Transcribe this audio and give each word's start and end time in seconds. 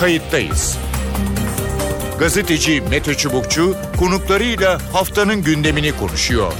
kayıttayız. 0.00 0.78
Gazeteci 2.18 2.80
Mete 2.90 3.14
Çubukçu 3.14 3.76
konuklarıyla 3.98 4.78
haftanın 4.92 5.42
gündemini 5.42 5.96
konuşuyor. 5.96 6.52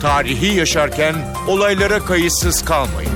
Tarihi 0.00 0.56
yaşarken 0.56 1.14
olaylara 1.48 1.98
kayıtsız 1.98 2.64
kalmayın. 2.64 3.10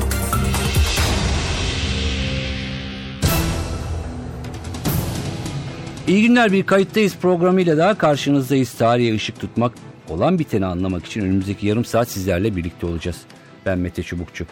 İyi 6.09 6.23
günler 6.23 6.52
bir 6.52 6.66
kayıttayız 6.66 7.16
programıyla 7.16 7.79
daha 7.79 7.98
karşınızdayız. 7.98 8.73
Tarihe 8.73 9.14
ışık 9.14 9.41
tutmak, 9.41 9.73
olan 10.09 10.39
biteni 10.39 10.66
anlamak 10.66 11.07
için 11.07 11.21
önümüzdeki 11.21 11.66
yarım 11.66 11.84
saat 11.84 12.09
sizlerle 12.09 12.57
birlikte 12.57 12.86
olacağız. 12.86 13.16
Ben 13.66 13.79
Mete 13.79 14.02
Çubukçu. 14.02 14.46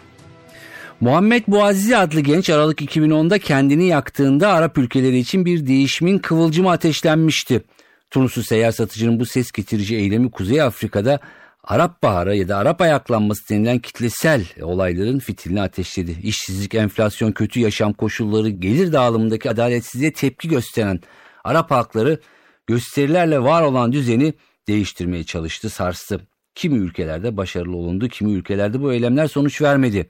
Muhammed 1.03 1.43
Boazizi 1.47 1.97
adlı 1.97 2.19
genç 2.19 2.49
Aralık 2.49 2.81
2010'da 2.81 3.39
kendini 3.39 3.87
yaktığında 3.87 4.49
Arap 4.49 4.77
ülkeleri 4.77 5.17
için 5.17 5.45
bir 5.45 5.67
değişimin 5.67 6.17
kıvılcımı 6.17 6.71
ateşlenmişti. 6.71 7.63
Tunuslu 8.11 8.43
seyyar 8.43 8.71
satıcının 8.71 9.19
bu 9.19 9.25
ses 9.25 9.51
getirici 9.51 9.95
eylemi 9.95 10.31
Kuzey 10.31 10.61
Afrika'da 10.61 11.19
Arap 11.63 12.03
Baharı 12.03 12.35
ya 12.35 12.47
da 12.47 12.57
Arap 12.57 12.81
ayaklanması 12.81 13.49
denilen 13.49 13.79
kitlesel 13.79 14.45
olayların 14.61 15.19
fitilini 15.19 15.61
ateşledi. 15.61 16.15
İşsizlik, 16.23 16.75
enflasyon, 16.75 17.31
kötü 17.31 17.59
yaşam 17.59 17.93
koşulları, 17.93 18.49
gelir 18.49 18.93
dağılımındaki 18.93 19.49
adaletsizliğe 19.49 20.13
tepki 20.13 20.49
gösteren 20.49 20.99
Arap 21.43 21.71
halkları 21.71 22.19
gösterilerle 22.67 23.39
var 23.39 23.61
olan 23.61 23.91
düzeni 23.93 24.33
değiştirmeye 24.67 25.23
çalıştı, 25.23 25.69
sarstı. 25.69 26.21
Kimi 26.55 26.77
ülkelerde 26.77 27.37
başarılı 27.37 27.77
olundu, 27.77 28.07
kimi 28.07 28.31
ülkelerde 28.31 28.81
bu 28.81 28.93
eylemler 28.93 29.27
sonuç 29.27 29.61
vermedi. 29.61 30.09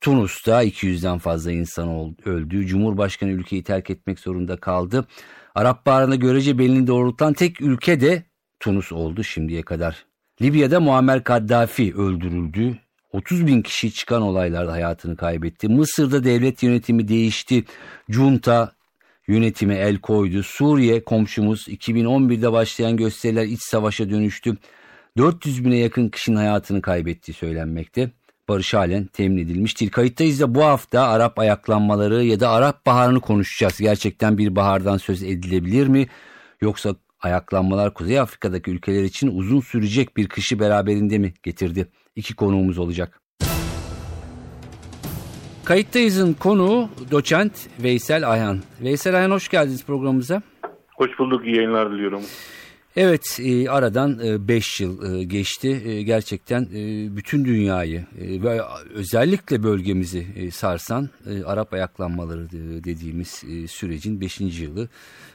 Tunus'ta 0.00 0.64
200'den 0.64 1.18
fazla 1.18 1.52
insan 1.52 2.16
öldü. 2.24 2.66
Cumhurbaşkanı 2.66 3.30
ülkeyi 3.30 3.62
terk 3.62 3.90
etmek 3.90 4.18
zorunda 4.18 4.56
kaldı. 4.56 5.06
Arap 5.54 5.86
Baharı'nda 5.86 6.14
görece 6.14 6.58
belini 6.58 6.86
doğrultan 6.86 7.32
tek 7.32 7.60
ülke 7.60 8.00
de 8.00 8.22
Tunus 8.60 8.92
oldu 8.92 9.24
şimdiye 9.24 9.62
kadar. 9.62 10.06
Libya'da 10.42 10.80
Muammer 10.80 11.24
Kaddafi 11.24 11.94
öldürüldü. 11.94 12.78
30 13.12 13.46
bin 13.46 13.62
kişi 13.62 13.92
çıkan 13.92 14.22
olaylarda 14.22 14.72
hayatını 14.72 15.16
kaybetti. 15.16 15.68
Mısır'da 15.68 16.24
devlet 16.24 16.62
yönetimi 16.62 17.08
değişti. 17.08 17.64
Junta 18.08 18.72
yönetime 19.28 19.74
el 19.74 19.98
koydu. 19.98 20.42
Suriye 20.42 21.04
komşumuz 21.04 21.68
2011'de 21.68 22.52
başlayan 22.52 22.96
gösteriler 22.96 23.44
iç 23.44 23.62
savaşa 23.62 24.10
dönüştü. 24.10 24.56
400 25.16 25.64
bine 25.64 25.76
yakın 25.76 26.08
kişinin 26.08 26.36
hayatını 26.36 26.82
kaybettiği 26.82 27.34
söylenmekte. 27.34 28.10
Barış 28.48 28.74
halen 28.74 29.04
temin 29.04 29.44
edilmiştir. 29.44 29.90
Kayıttayız 29.90 30.40
da 30.40 30.54
bu 30.54 30.64
hafta 30.64 31.02
Arap 31.02 31.38
ayaklanmaları 31.38 32.24
ya 32.24 32.40
da 32.40 32.50
Arap 32.50 32.86
baharını 32.86 33.20
konuşacağız. 33.20 33.78
Gerçekten 33.78 34.38
bir 34.38 34.56
bahardan 34.56 34.96
söz 34.96 35.22
edilebilir 35.22 35.86
mi? 35.86 36.06
Yoksa 36.60 36.94
ayaklanmalar 37.20 37.94
Kuzey 37.94 38.20
Afrika'daki 38.20 38.70
ülkeler 38.70 39.02
için 39.02 39.38
uzun 39.38 39.60
sürecek 39.60 40.16
bir 40.16 40.28
kışı 40.28 40.60
beraberinde 40.60 41.18
mi 41.18 41.34
getirdi? 41.42 41.88
İki 42.16 42.34
konuğumuz 42.34 42.78
olacak. 42.78 43.20
Kayıttayız'ın 45.64 46.32
konuğu 46.32 46.88
doçent 47.10 47.52
Veysel 47.82 48.30
Ayhan. 48.30 48.58
Veysel 48.80 49.16
Ayhan 49.16 49.30
hoş 49.30 49.48
geldiniz 49.48 49.84
programımıza. 49.84 50.42
Hoş 50.96 51.18
bulduk, 51.18 51.46
iyi 51.46 51.56
yayınlar 51.56 51.92
diliyorum. 51.92 52.22
Evet 52.96 53.40
e, 53.44 53.70
aradan 53.70 54.18
5 54.48 54.80
e, 54.80 54.84
yıl 54.84 55.20
e, 55.20 55.24
geçti. 55.24 55.82
E, 55.86 56.02
gerçekten 56.02 56.62
e, 56.62 57.16
bütün 57.16 57.44
dünyayı 57.44 57.98
e, 57.98 58.42
ve 58.42 58.60
özellikle 58.94 59.62
bölgemizi 59.62 60.26
e, 60.36 60.50
sarsan 60.50 61.08
e, 61.30 61.44
Arap 61.44 61.72
ayaklanmaları 61.72 62.40
e, 62.40 62.84
dediğimiz 62.84 63.44
e, 63.44 63.66
sürecin 63.66 64.20
5. 64.20 64.40
yılı 64.40 64.88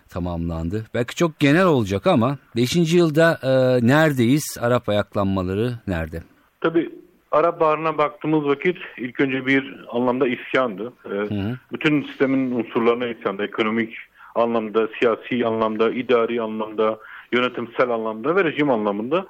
tamamlandı. 0.09 0.85
Belki 0.93 1.15
çok 1.15 1.39
genel 1.39 1.65
olacak 1.65 2.07
ama 2.07 2.37
5. 2.55 2.93
yılda 2.93 3.39
e, 3.43 3.87
neredeyiz? 3.87 4.57
Arap 4.61 4.89
ayaklanmaları 4.89 5.73
nerede? 5.87 6.23
Tabii 6.61 6.89
Arap 7.31 7.59
Baharı'na 7.59 7.97
baktığımız 7.97 8.45
vakit 8.45 8.77
ilk 8.97 9.19
önce 9.19 9.45
bir 9.45 9.85
anlamda 9.89 10.27
isyandı. 10.27 10.93
Hı 10.97 11.21
hı. 11.21 11.57
Bütün 11.73 12.03
sistemin 12.03 12.51
unsurlarına 12.51 13.07
isyandı. 13.07 13.43
Ekonomik 13.43 13.95
anlamda, 14.35 14.87
siyasi 14.99 15.45
anlamda, 15.45 15.91
idari 15.91 16.41
anlamda, 16.41 16.99
yönetimsel 17.33 17.89
anlamda 17.89 18.35
ve 18.35 18.43
rejim 18.43 18.69
anlamında 18.69 19.25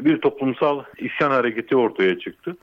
bir 0.00 0.20
toplumsal 0.20 0.82
isyan 0.98 1.30
hareketi 1.30 1.76
ortaya 1.76 2.18
çıktı. 2.18 2.56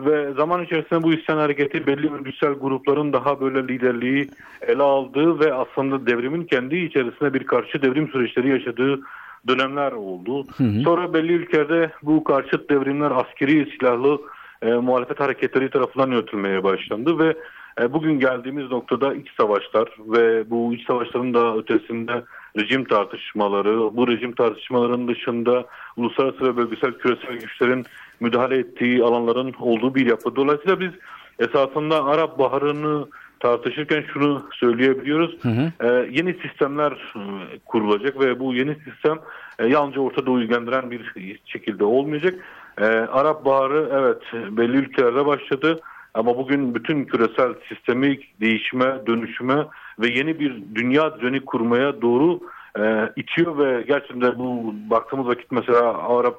Ve 0.00 0.32
zaman 0.32 0.64
içerisinde 0.64 1.02
bu 1.02 1.12
isyan 1.12 1.38
hareketi 1.38 1.86
belli 1.86 2.12
örgütsel 2.12 2.52
grupların 2.52 3.12
daha 3.12 3.40
böyle 3.40 3.68
liderliği 3.68 4.30
ele 4.60 4.82
aldığı 4.82 5.40
ve 5.40 5.54
aslında 5.54 6.06
devrimin 6.06 6.44
kendi 6.44 6.76
içerisinde 6.76 7.34
bir 7.34 7.46
karşı 7.46 7.82
devrim 7.82 8.08
süreçleri 8.08 8.48
yaşadığı 8.48 9.00
dönemler 9.48 9.92
oldu. 9.92 10.46
Hı 10.56 10.64
hı. 10.64 10.82
Sonra 10.84 11.14
belli 11.14 11.32
ülkelerde 11.32 11.90
bu 12.02 12.24
karşıt 12.24 12.70
devrimler 12.70 13.10
askeri 13.10 13.70
silahlı 13.70 14.20
e, 14.62 14.72
muhalefet 14.72 15.20
hareketleri 15.20 15.70
tarafından 15.70 16.10
yönetilmeye 16.10 16.64
başlandı 16.64 17.18
ve 17.18 17.36
e, 17.80 17.92
bugün 17.92 18.20
geldiğimiz 18.20 18.70
noktada 18.70 19.14
iç 19.14 19.28
savaşlar 19.40 19.88
ve 19.98 20.50
bu 20.50 20.74
iç 20.74 20.86
savaşların 20.86 21.34
da 21.34 21.56
ötesinde 21.56 22.22
rejim 22.58 22.84
tartışmaları, 22.84 23.96
bu 23.96 24.08
rejim 24.08 24.32
tartışmalarının 24.32 25.08
dışında 25.08 25.66
uluslararası 25.96 26.44
ve 26.44 26.56
bölgesel 26.56 26.92
küresel 26.92 27.36
güçlerin 27.36 27.86
müdahale 28.20 28.58
ettiği 28.58 29.04
alanların 29.04 29.54
olduğu 29.60 29.94
bir 29.94 30.06
yapı. 30.06 30.36
Dolayısıyla 30.36 30.80
biz 30.80 30.90
esasında 31.38 32.04
Arap 32.04 32.38
Baharı'nı 32.38 33.06
tartışırken 33.40 34.04
şunu 34.12 34.42
söyleyebiliyoruz. 34.52 35.36
Hı 35.42 35.48
hı. 35.48 35.72
Ee, 35.80 36.08
yeni 36.10 36.34
sistemler 36.34 36.92
e, 36.92 37.22
kurulacak 37.66 38.20
ve 38.20 38.40
bu 38.40 38.54
yeni 38.54 38.74
sistem 38.74 39.18
e, 39.58 39.66
yalnızca 39.66 40.00
Orta 40.00 40.26
Doğu 40.26 40.40
ilgilendiren 40.40 40.90
bir 40.90 41.12
şekilde 41.44 41.84
olmayacak. 41.84 42.34
Ee, 42.78 42.84
Arap 42.86 43.44
Baharı 43.44 43.88
evet 43.92 44.50
belli 44.56 44.76
ülkelerde 44.76 45.26
başladı 45.26 45.80
ama 46.14 46.38
bugün 46.38 46.74
bütün 46.74 47.04
küresel 47.04 47.54
sistemi 47.68 48.18
değişime, 48.40 49.06
dönüşüme 49.06 49.66
ve 50.00 50.08
yeni 50.08 50.40
bir 50.40 50.62
dünya 50.74 51.16
düzeni 51.16 51.44
kurmaya 51.44 52.02
doğru 52.02 52.40
e, 52.78 53.12
itiyor 53.16 53.58
ve 53.58 53.82
gerçekten 53.82 54.38
bu 54.38 54.74
baktığımız 54.90 55.26
vakit 55.26 55.52
mesela 55.52 56.08
Arap 56.18 56.38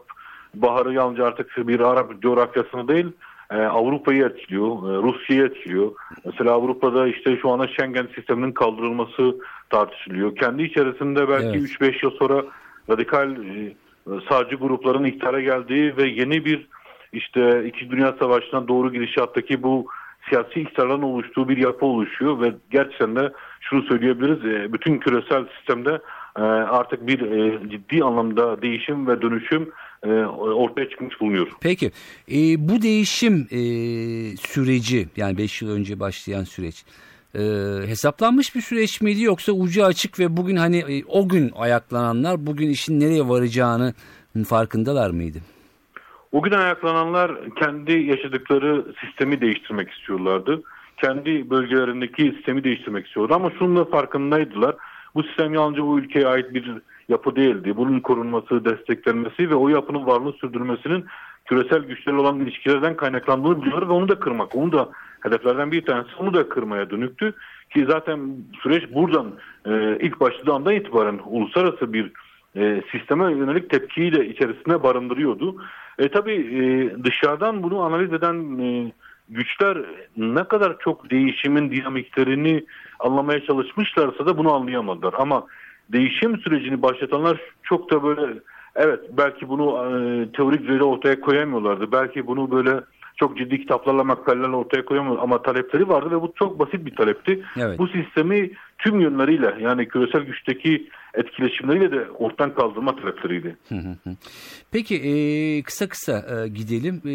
Baharı 0.55 0.93
yalnızca 0.93 1.25
artık 1.25 1.67
bir 1.67 1.79
Arap 1.79 2.21
coğrafyasını 2.21 2.87
değil 2.87 3.11
e, 3.51 3.55
Avrupa'yı 3.55 4.25
etkiliyor, 4.25 4.65
e, 4.65 5.03
Rusya'yı 5.03 5.43
etkiliyor. 5.43 5.91
Mesela 6.25 6.51
Avrupa'da 6.51 7.07
işte 7.07 7.37
şu 7.37 7.49
anda 7.49 7.67
Schengen 7.67 8.07
sisteminin 8.15 8.51
kaldırılması 8.51 9.35
tartışılıyor. 9.69 10.35
Kendi 10.35 10.63
içerisinde 10.63 11.29
belki 11.29 11.57
evet. 11.57 11.81
3-5 11.81 12.05
yıl 12.05 12.11
sonra 12.11 12.43
radikal 12.89 13.31
e, 13.31 13.73
sağcı 14.29 14.55
grupların 14.55 15.03
iktidara 15.03 15.41
geldiği 15.41 15.97
ve 15.97 16.07
yeni 16.07 16.45
bir 16.45 16.67
işte 17.13 17.65
iki 17.67 17.91
Dünya 17.91 18.15
Savaşı'na 18.19 18.67
doğru 18.67 18.93
gidişattaki 18.93 19.63
bu 19.63 19.87
siyasi 20.29 20.61
iktidarların 20.61 21.01
oluştuğu 21.01 21.49
bir 21.49 21.57
yapı 21.57 21.85
oluşuyor 21.85 22.41
ve 22.41 22.53
gerçekten 22.71 23.15
de 23.15 23.31
şunu 23.61 23.83
söyleyebiliriz 23.83 24.45
e, 24.45 24.73
bütün 24.73 24.99
küresel 24.99 25.45
sistemde 25.57 26.01
e, 26.37 26.41
artık 26.41 27.07
bir 27.07 27.21
e, 27.21 27.69
ciddi 27.69 28.03
anlamda 28.03 28.61
değişim 28.61 29.07
ve 29.07 29.21
dönüşüm 29.21 29.69
ortaya 30.37 30.89
çıkmış 30.89 31.21
bulunuyor. 31.21 31.47
Peki 31.61 31.91
e, 32.31 32.37
bu 32.69 32.81
değişim 32.81 33.47
e, 33.51 33.59
süreci 34.37 35.07
yani 35.17 35.37
5 35.37 35.61
yıl 35.61 35.71
önce 35.71 35.99
başlayan 35.99 36.43
süreç 36.43 36.85
e, 37.35 37.41
hesaplanmış 37.87 38.55
bir 38.55 38.61
süreç 38.61 39.01
miydi 39.01 39.21
yoksa 39.21 39.51
ucu 39.51 39.85
açık 39.85 40.19
ve 40.19 40.37
bugün 40.37 40.55
hani 40.55 40.77
e, 40.77 41.03
o 41.07 41.29
gün 41.29 41.51
ayaklananlar 41.55 42.45
bugün 42.45 42.69
işin 42.69 42.99
nereye 42.99 43.27
varacağını 43.27 43.93
farkındalar 44.47 45.09
mıydı? 45.09 45.37
O 46.31 46.41
gün 46.41 46.51
ayaklananlar 46.51 47.31
kendi 47.55 47.91
yaşadıkları 47.91 48.85
sistemi 49.01 49.41
değiştirmek 49.41 49.91
istiyorlardı. 49.91 50.61
Kendi 51.01 51.49
bölgelerindeki 51.49 52.33
sistemi 52.35 52.63
değiştirmek 52.63 53.07
istiyordu 53.07 53.33
ama 53.35 53.51
şunun 53.59 53.75
da 53.75 53.85
farkındaydılar. 53.85 54.75
Bu 55.15 55.23
sistem 55.23 55.53
yalnızca 55.53 55.83
bu 55.83 55.99
ülkeye 55.99 56.27
ait 56.27 56.53
bir 56.53 56.71
yapı 57.09 57.35
değildi. 57.35 57.77
Bunun 57.77 57.99
korunması, 57.99 58.65
desteklenmesi 58.65 59.49
ve 59.49 59.55
o 59.55 59.69
yapının 59.69 60.05
varlığını 60.05 60.33
sürdürmesinin 60.33 61.05
küresel 61.45 61.83
güçlerle 61.83 62.17
olan 62.17 62.39
ilişkilerden 62.39 62.95
kaynaklandığını 62.95 63.61
biliyorlar 63.61 63.87
ve 63.87 63.93
onu 63.93 64.09
da 64.09 64.19
kırmak, 64.19 64.55
onu 64.55 64.71
da 64.71 64.89
hedeflerden 65.21 65.71
bir 65.71 65.85
tanesi 65.85 66.15
onu 66.19 66.33
da 66.33 66.49
kırmaya 66.49 66.89
dönüktü. 66.89 67.33
Ki 67.73 67.85
zaten 67.89 68.19
süreç 68.63 68.93
buradan 68.93 69.27
e, 69.65 69.97
ilk 69.99 70.19
başladığı 70.19 70.53
andan 70.53 70.73
itibaren 70.73 71.19
uluslararası 71.25 71.93
bir 71.93 72.11
e, 72.55 72.81
sisteme 72.91 73.31
yönelik 73.31 73.69
tepkiyi 73.69 74.13
de 74.13 74.27
içerisine 74.27 74.83
barındırıyordu. 74.83 75.55
E, 75.99 76.09
tabii 76.09 76.35
e, 76.35 76.63
dışarıdan 77.03 77.63
bunu 77.63 77.81
analiz 77.81 78.13
eden 78.13 78.59
e, 78.59 78.91
güçler 79.31 79.77
ne 80.17 80.43
kadar 80.43 80.79
çok 80.79 81.11
değişimin 81.11 81.71
dinamiklerini 81.71 82.65
anlamaya 82.99 83.45
çalışmışlarsa 83.45 84.25
da 84.25 84.37
bunu 84.37 84.53
anlayamadılar. 84.53 85.13
Ama 85.17 85.45
değişim 85.89 86.37
sürecini 86.37 86.81
başlatanlar 86.81 87.41
çok 87.63 87.91
da 87.91 88.03
böyle 88.03 88.39
evet 88.75 88.99
belki 89.17 89.49
bunu 89.49 89.69
e, 89.71 89.91
teorik 90.31 90.61
düzeyde 90.61 90.83
ortaya 90.83 91.21
koyamıyorlardı. 91.21 91.91
Belki 91.91 92.27
bunu 92.27 92.51
böyle 92.51 92.81
çok 93.15 93.37
ciddi 93.37 93.61
kitaplarla 93.61 94.03
makalelerle 94.03 94.55
ortaya 94.55 94.85
koyamıyor 94.85 95.17
ama 95.21 95.41
talepleri 95.41 95.89
vardı 95.89 96.11
ve 96.11 96.21
bu 96.21 96.33
çok 96.35 96.59
basit 96.59 96.85
bir 96.85 96.95
talepti. 96.95 97.43
Evet. 97.57 97.79
Bu 97.79 97.87
sistemi 97.87 98.51
tüm 98.77 98.99
yönleriyle 98.99 99.55
yani 99.59 99.87
küresel 99.87 100.21
güçteki 100.21 100.89
etkileşimleriyle 101.13 101.91
de 101.91 102.11
ortadan 102.11 102.55
kaldırma 102.55 102.95
talepleriydi. 102.95 103.57
Peki 104.71 104.95
e, 104.95 105.13
kısa 105.63 105.89
kısa 105.89 106.25
e, 106.43 106.47
gidelim. 106.47 107.01
E, 107.05 107.13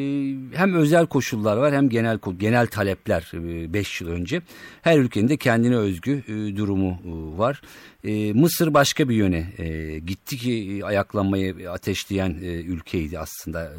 hem 0.56 0.74
özel 0.74 1.06
koşullar 1.06 1.56
var 1.56 1.74
hem 1.74 1.88
genel 1.88 2.18
genel 2.36 2.66
talepler 2.66 3.30
5 3.34 4.02
e, 4.02 4.04
yıl 4.04 4.12
önce. 4.12 4.42
Her 4.82 4.98
ülkenin 4.98 5.28
de 5.28 5.36
kendine 5.36 5.76
özgü 5.76 6.22
e, 6.28 6.56
durumu 6.56 6.88
e, 6.88 7.38
var. 7.38 7.60
E, 8.06 8.32
Mısır 8.32 8.74
başka 8.74 9.08
bir 9.08 9.14
yöne 9.14 9.46
e, 9.58 9.98
gitti 9.98 10.36
ki 10.36 10.80
ayaklanmayı 10.84 11.70
ateşleyen 11.70 12.30
e, 12.42 12.62
ülkeydi 12.62 13.18
aslında. 13.18 13.64
E, 13.64 13.78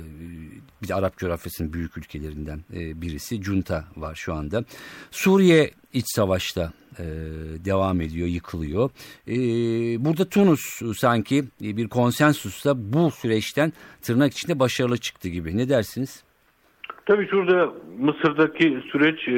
bir 0.82 0.88
de 0.88 0.96
Arap 0.96 1.18
coğrafyasının 1.18 1.74
büyük 1.74 1.98
ülkelerinden 1.98 2.60
e, 2.74 3.02
birisi. 3.02 3.44
Junta 3.44 3.84
var 3.98 4.16
şu 4.16 4.34
anda. 4.34 4.64
Suriye 5.12 5.72
iç 5.94 6.06
savaşta 6.08 6.72
e, 7.00 7.06
devam 7.66 8.02
ediyor, 8.02 8.28
yıkılıyor. 8.28 8.90
E, 9.28 9.36
burada 10.06 10.30
Tunus 10.30 10.62
sanki 10.98 11.44
bir 11.62 11.88
konsensusla 11.88 12.94
bu 12.94 13.12
süreçten 13.12 13.74
tırnak 14.02 14.34
içinde 14.34 14.60
başarılı 14.60 14.98
çıktı 14.98 15.30
gibi. 15.30 15.58
Ne 15.58 15.70
dersiniz? 15.70 16.24
Tabii 17.06 17.28
şurada 17.28 17.74
Mısır'daki 18.00 18.80
süreç 18.92 19.28
e, 19.28 19.34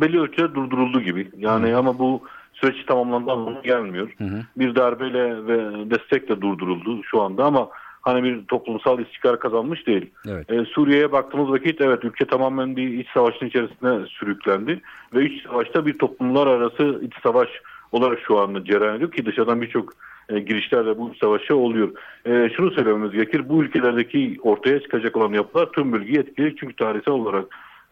belli 0.00 0.20
ölçüde 0.20 0.54
durduruldu 0.54 1.00
gibi. 1.00 1.30
Yani 1.38 1.72
Hı. 1.72 1.76
ama 1.76 1.98
bu 1.98 2.22
süreç 2.64 2.86
tamamlandı 2.86 3.30
anlamına 3.30 3.60
gelmiyor. 3.60 4.12
Hı 4.18 4.24
hı. 4.24 4.40
Bir 4.56 4.74
darbeyle 4.74 5.46
ve 5.46 5.90
destekle 5.90 6.40
durduruldu 6.40 7.02
şu 7.04 7.22
anda 7.22 7.44
ama 7.44 7.68
hani 8.02 8.24
bir 8.24 8.44
toplumsal 8.44 8.98
istikrar 8.98 9.38
kazanmış 9.38 9.86
değil. 9.86 10.10
Evet. 10.28 10.52
Ee, 10.52 10.64
Suriye'ye 10.64 11.12
baktığımız 11.12 11.50
vakit 11.50 11.80
evet 11.80 12.04
ülke 12.04 12.24
tamamen 12.24 12.76
bir 12.76 12.98
iç 12.98 13.08
savaşın 13.14 13.46
içerisine 13.46 14.06
sürüklendi 14.06 14.80
ve 15.14 15.24
iç 15.24 15.42
savaşta 15.46 15.86
bir 15.86 15.98
toplumlar 15.98 16.46
arası 16.46 17.00
iç 17.02 17.12
savaş 17.22 17.48
olarak 17.92 18.18
şu 18.26 18.38
anda 18.38 18.64
cereyan 18.64 18.96
ediyor 18.96 19.12
ki 19.12 19.26
dışarıdan 19.26 19.62
birçok 19.62 19.92
e, 20.28 20.40
girişlerde 20.40 20.98
bu 20.98 21.12
savaşa 21.20 21.54
oluyor. 21.54 21.88
E, 22.26 22.50
şunu 22.56 22.70
söylememiz 22.70 23.12
gerekir 23.12 23.48
bu 23.48 23.62
ülkelerdeki 23.62 24.38
ortaya 24.42 24.80
çıkacak 24.80 25.16
olan 25.16 25.32
yapılar 25.32 25.66
tüm 25.72 25.92
bölgeyi 25.92 26.18
etkileyecek 26.18 26.58
çünkü 26.58 26.76
tarihsel 26.76 27.14
olarak 27.14 27.44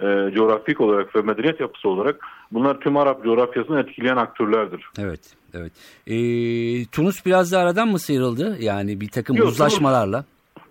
e, 0.02 0.34
coğrafik 0.34 0.81
olarak 0.81 1.16
ve 1.16 1.22
medeniyet 1.22 1.60
yapısı 1.60 1.88
olarak 1.88 2.26
bunlar 2.52 2.81
tüm 2.81 2.96
Arap 2.96 3.25
coğrafyasını 3.25 3.81
etkileyen 3.81 4.16
aktörlerdir. 4.16 4.88
Evet, 4.99 5.20
evet. 5.54 5.72
E, 6.06 6.16
Tunus 6.84 7.26
biraz 7.26 7.52
da 7.52 7.58
aradan 7.58 7.88
mı 7.88 7.99
sıyrıldı? 7.99 8.56
Yani 8.60 9.00
bir 9.00 9.08
takım 9.08 9.37
Yok, 9.37 9.49
uzlaşmalarla. 9.49 10.25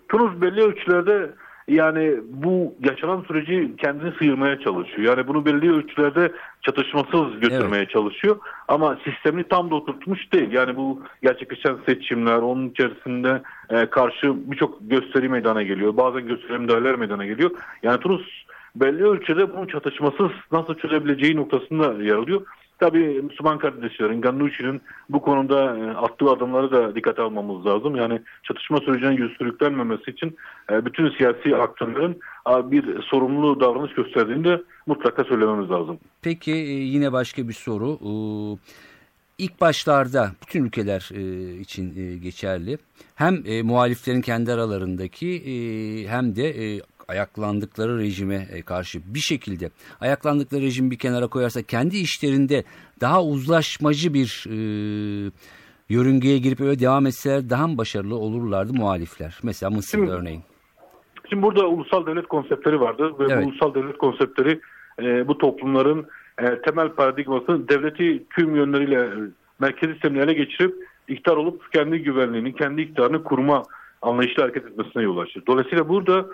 Tunus, 0.10 0.32
Tunus 0.32 0.42
belli 0.42 0.62
ölçülerde 0.62 1.32
yani 1.68 2.16
bu 2.30 2.76
yaşanan 2.90 3.26
süreci 3.28 3.76
kendini 3.78 4.14
sıyırmaya 4.18 4.60
çalışıyor. 4.60 5.18
Yani 5.18 5.28
bunu 5.28 5.46
belli 5.46 5.72
ölçülerde 5.72 6.32
çatışmasız 6.62 7.40
götürmeye 7.40 7.84
evet. 7.84 7.90
çalışıyor. 7.90 8.38
Ama 8.68 8.98
sistemini 9.04 9.44
tam 9.44 9.72
da 9.72 9.76
oturtmuş 9.76 10.34
değil. 10.34 10.52
Yani 10.52 10.76
bu 10.76 11.02
gerçekleşen 11.24 11.78
seçimler, 11.86 12.38
onun 12.38 12.70
içerisinde 12.70 13.42
e, 13.70 13.86
karşı 13.86 14.52
birçok 14.52 14.90
gösteri 14.90 15.30
meydana 15.30 15.64
geliyor. 15.64 15.98
Bazen 15.98 16.28
gösteri 16.28 16.60
müdahaleler 16.60 16.96
meydana 16.96 17.26
geliyor. 17.26 17.52
Yani 17.84 18.00
Tunus 18.00 18.26
belli 18.76 19.04
ölçüde 19.04 19.54
bunun 19.54 19.68
çatışmasız 19.68 20.32
nasıl 20.52 20.76
çözebileceği 20.76 21.36
noktasında 21.36 22.04
yer 22.04 22.16
alıyor. 22.16 22.42
Tabii 22.82 23.22
Müslüman 23.22 23.60
kardeşlerin, 23.60 24.22
Gannucci'nin 24.22 24.82
bu 25.10 25.22
konuda 25.22 25.78
e, 25.78 25.90
attığı 25.92 26.30
adımları 26.30 26.72
da 26.72 26.96
dikkate 26.96 27.22
almamız 27.22 27.66
lazım. 27.66 27.96
Yani 27.96 28.22
çatışma 28.44 28.78
sürecine 28.78 29.14
yüz 29.14 29.38
sürüklenmemesi 29.38 30.12
için 30.12 30.38
e, 30.72 30.86
bütün 30.86 31.10
siyasi 31.10 31.56
aktörlerin 31.56 32.20
bir 32.48 33.02
sorumlu 33.02 33.60
davranış 33.60 33.94
gösterdiğini 33.94 34.44
de 34.44 34.62
mutlaka 34.86 35.24
söylememiz 35.24 35.70
lazım. 35.70 36.00
Peki 36.22 36.52
e, 36.52 36.74
yine 36.74 37.12
başka 37.12 37.48
bir 37.48 37.54
soru. 37.54 38.00
İlk 39.38 39.62
başlarda 39.62 40.32
bütün 40.42 40.66
ülkeler 40.66 41.10
için 41.60 41.94
geçerli. 42.22 42.78
Hem 43.16 43.44
muhaliflerin 43.64 44.22
kendi 44.22 44.52
aralarındaki 44.52 46.08
hem 46.08 46.36
de 46.36 46.80
ayaklandıkları 47.12 47.98
rejime 47.98 48.48
e, 48.52 48.62
karşı 48.62 49.00
bir 49.06 49.20
şekilde 49.20 49.70
ayaklandıkları 50.02 50.62
rejimi 50.62 50.92
bir 50.92 50.98
kenara 50.98 51.28
koyarsa 51.28 51.62
kendi 51.62 51.98
işlerinde 51.98 52.64
daha 53.02 53.24
uzlaşmacı 53.24 54.14
bir 54.14 54.46
e, 54.50 54.58
yörüngeye 55.90 56.38
girip 56.38 56.62
öyle 56.62 56.80
devam 56.80 57.06
etseler 57.06 57.50
daha 57.50 57.68
mı 57.68 57.78
başarılı 57.78 58.16
olurlardı 58.16 58.74
muhalifler? 58.74 59.40
Mesela 59.44 59.70
Mısır'da 59.70 60.12
örneğin. 60.12 60.44
Şimdi 61.30 61.44
burada 61.44 61.68
ulusal 61.68 62.06
devlet 62.06 62.28
konseptleri 62.28 62.80
vardı 62.80 63.14
ve 63.20 63.26
evet. 63.30 63.44
bu 63.44 63.50
ulusal 63.50 63.74
devlet 63.74 63.98
konseptleri 63.98 64.60
e, 65.02 65.28
bu 65.28 65.38
toplumların 65.38 66.08
e, 66.40 66.62
temel 66.62 66.90
paradigması 66.90 67.70
devleti 67.70 68.24
tüm 68.30 68.56
yönleriyle 68.56 68.96
e, 68.96 69.12
merkezi 69.60 69.94
sistemlerine 69.94 70.34
geçirip 70.34 70.76
iktidar 71.08 71.38
olup 71.38 71.74
kendi 71.74 72.04
güvenliğini, 72.04 72.56
kendi 72.56 72.82
iktidarını 72.82 73.24
kurma 73.24 73.64
anlayışla 74.02 74.44
hareket 74.44 74.66
etmesine 74.66 75.04
yol 75.04 75.18
açtı. 75.18 75.42
Dolayısıyla 75.48 75.90
burada 75.90 76.26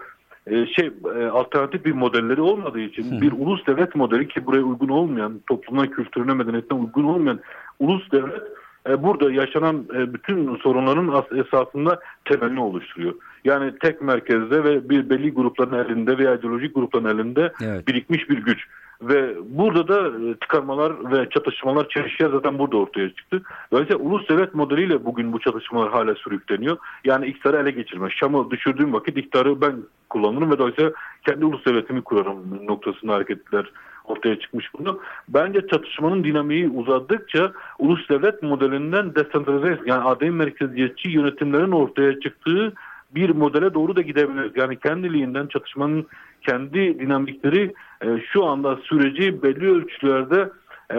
şey 0.49 0.91
e, 1.15 1.25
alternatif 1.25 1.85
bir 1.85 1.91
modelleri 1.91 2.41
olmadığı 2.41 2.79
için 2.79 3.17
Hı. 3.17 3.21
bir 3.21 3.31
ulus 3.31 3.67
devlet 3.67 3.95
modeli 3.95 4.27
ki 4.27 4.45
buraya 4.45 4.61
uygun 4.61 4.89
olmayan, 4.89 5.41
toplumuna, 5.49 5.87
kültürüne, 5.87 6.33
medeniyetine 6.33 6.79
uygun 6.79 7.03
olmayan 7.03 7.39
ulus 7.79 8.11
devlet 8.11 8.43
e, 8.89 9.03
burada 9.03 9.31
yaşanan 9.31 9.85
bütün 9.89 10.55
sorunların 10.55 11.25
esasında 11.45 11.99
temelini 12.25 12.59
oluşturuyor. 12.59 13.13
Yani 13.45 13.73
tek 13.81 14.01
merkezde 14.01 14.63
ve 14.63 14.89
bir 14.89 15.09
belli 15.09 15.33
grupların 15.33 15.85
elinde 15.85 16.17
veya 16.17 16.35
ideolojik 16.35 16.75
grupların 16.75 17.19
elinde 17.19 17.53
evet. 17.63 17.87
birikmiş 17.87 18.29
bir 18.29 18.37
güç. 18.37 18.67
Ve 19.01 19.35
burada 19.49 19.87
da 19.87 20.11
tıkanmalar 20.39 21.11
ve 21.11 21.29
çatışmalar, 21.29 21.89
çelişkiler 21.89 22.29
zaten 22.29 22.59
burada 22.59 22.77
ortaya 22.77 23.09
çıktı. 23.09 23.41
Dolayısıyla 23.71 24.03
ulus 24.03 24.29
devlet 24.29 24.55
modeliyle 24.55 25.05
bugün 25.05 25.33
bu 25.33 25.39
çatışmalar 25.39 25.91
hala 25.91 26.15
sürükleniyor. 26.15 26.77
Yani 27.05 27.25
iktidarı 27.25 27.57
ele 27.57 27.71
geçirme. 27.71 28.09
Şam'ı 28.09 28.51
düşürdüğüm 28.51 28.93
vakit 28.93 29.17
iktidarı 29.17 29.61
ben 29.61 29.75
kullanırım 30.09 30.51
ve 30.51 30.57
dolayısıyla 30.57 30.91
kendi 31.25 31.45
ulus 31.45 31.65
devletimi 31.65 32.01
kurarım 32.01 32.67
noktasında 32.67 33.13
hareketler 33.13 33.71
ortaya 34.05 34.39
çıkmış 34.39 34.73
bunu. 34.79 34.99
Bence 35.29 35.67
çatışmanın 35.67 36.23
dinamiği 36.23 36.69
uzadıkça 36.69 37.51
ulus 37.79 38.09
devlet 38.09 38.43
modelinden 38.43 39.15
desentralize 39.15 39.79
yani 39.85 40.03
adem 40.03 40.35
merkeziyetçi 40.35 41.09
yönetimlerin 41.09 41.71
ortaya 41.71 42.19
çıktığı 42.19 42.73
bir 43.15 43.29
modele 43.29 43.73
doğru 43.73 43.95
da 43.95 44.01
gidebiliriz. 44.01 44.51
Yani 44.55 44.79
kendiliğinden 44.79 45.47
çatışmanın 45.47 46.07
kendi 46.41 46.99
dinamikleri 46.99 47.73
e, 48.01 48.07
şu 48.33 48.45
anda 48.45 48.75
süreci 48.75 49.43
belli 49.43 49.71
ölçülerde 49.71 50.49
e, 50.91 50.97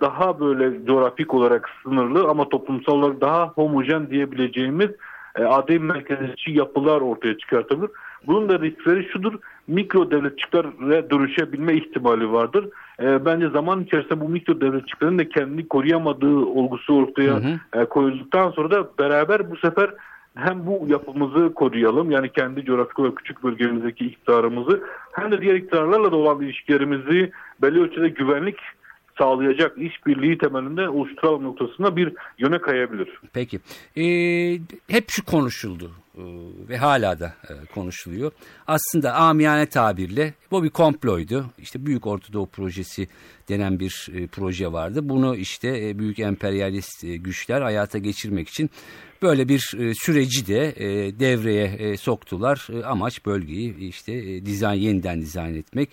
daha 0.00 0.40
böyle 0.40 0.86
coğrafik 0.86 1.34
olarak 1.34 1.70
sınırlı 1.82 2.28
ama 2.28 2.48
toplumsal 2.48 2.92
olarak 2.92 3.20
daha 3.20 3.46
homojen 3.46 4.10
diyebileceğimiz 4.10 4.90
e, 5.38 5.44
adem 5.44 5.84
merkezci 5.84 6.50
yapılar 6.50 7.00
ortaya 7.00 7.38
çıkartılır. 7.38 7.90
Bunun 8.26 8.48
da 8.48 8.60
riskleri 8.60 9.08
şudur, 9.08 9.34
mikro 9.68 10.10
devletçiklere 10.10 11.10
dönüşebilme 11.10 11.74
ihtimali 11.74 12.32
vardır. 12.32 12.68
E, 13.02 13.24
bence 13.24 13.48
zaman 13.48 13.82
içerisinde 13.82 14.20
bu 14.20 14.28
mikro 14.28 14.60
devletçiklerin 14.60 15.18
de 15.18 15.28
kendini 15.28 15.68
koruyamadığı 15.68 16.36
olgusu 16.36 16.96
ortaya 16.96 17.34
hı 17.34 17.58
hı. 17.72 17.80
E, 17.80 17.84
koyulduktan 17.84 18.50
sonra 18.50 18.70
da 18.70 18.88
beraber 18.98 19.50
bu 19.50 19.56
sefer 19.56 19.90
hem 20.34 20.66
bu 20.66 20.86
yapımızı 20.88 21.54
koruyalım 21.54 22.10
yani 22.10 22.32
kendi 22.32 22.64
coğrafik 22.64 22.98
olarak 22.98 23.16
küçük 23.16 23.42
bölgemizdeki 23.44 24.06
iktidarımızı 24.06 24.82
hem 25.12 25.32
de 25.32 25.40
diğer 25.40 25.54
iktidarlarla 25.54 26.12
da 26.12 26.16
olan 26.16 26.40
ilişkilerimizi 26.40 27.32
belli 27.62 27.80
ölçüde 27.80 28.08
güvenlik 28.08 28.56
sağlayacak 29.18 29.78
işbirliği 29.78 30.38
temelinde 30.38 30.88
oluşturalım 30.88 31.44
noktasında 31.44 31.96
bir 31.96 32.12
yöne 32.38 32.58
kayabilir. 32.58 33.08
Peki. 33.32 33.60
Ee, 33.96 34.58
hep 34.88 35.04
şu 35.08 35.24
konuşuldu 35.24 35.90
ve 36.68 36.76
hala 36.76 37.20
da 37.20 37.34
e, 37.48 37.66
konuşuluyor. 37.74 38.32
Aslında 38.66 39.14
amiyane 39.14 39.66
tabirle 39.66 40.34
bu 40.50 40.64
bir 40.64 40.70
komploydu. 40.70 41.46
İşte 41.58 41.86
Büyük 41.86 42.06
Ortadoğu 42.06 42.46
Projesi 42.46 43.08
denen 43.48 43.80
bir 43.80 44.08
e, 44.14 44.26
proje 44.26 44.72
vardı. 44.72 45.08
Bunu 45.08 45.36
işte 45.36 45.98
büyük 45.98 46.18
emperyalist 46.18 47.02
güçler 47.02 47.62
hayata 47.62 47.98
geçirmek 47.98 48.48
için 48.48 48.70
Böyle 49.22 49.48
bir 49.48 49.72
e, 49.78 49.94
süreci 49.94 50.46
de 50.46 50.74
e, 50.76 51.20
devreye 51.20 51.64
e, 51.64 51.96
soktular. 51.96 52.68
E, 52.72 52.84
amaç 52.84 53.26
bölgeyi 53.26 53.76
işte 53.76 54.12
e, 54.12 54.46
dizayn 54.46 54.78
yeniden 54.78 55.20
dizayn 55.20 55.54
etmek 55.54 55.90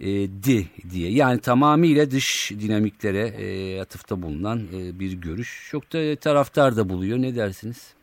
e, 0.00 0.06
di 0.42 0.66
diye. 0.90 1.10
Yani 1.10 1.40
tamamıyla 1.40 2.10
dış 2.10 2.52
dinamiklere 2.60 3.26
e, 3.28 3.80
atıfta 3.80 4.22
bulunan 4.22 4.60
e, 4.74 4.98
bir 4.98 5.12
görüş. 5.12 5.68
Çok 5.70 5.92
da 5.92 6.16
taraftar 6.16 6.76
da 6.76 6.88
buluyor. 6.88 7.18
Ne 7.18 7.36
dersiniz? 7.36 7.94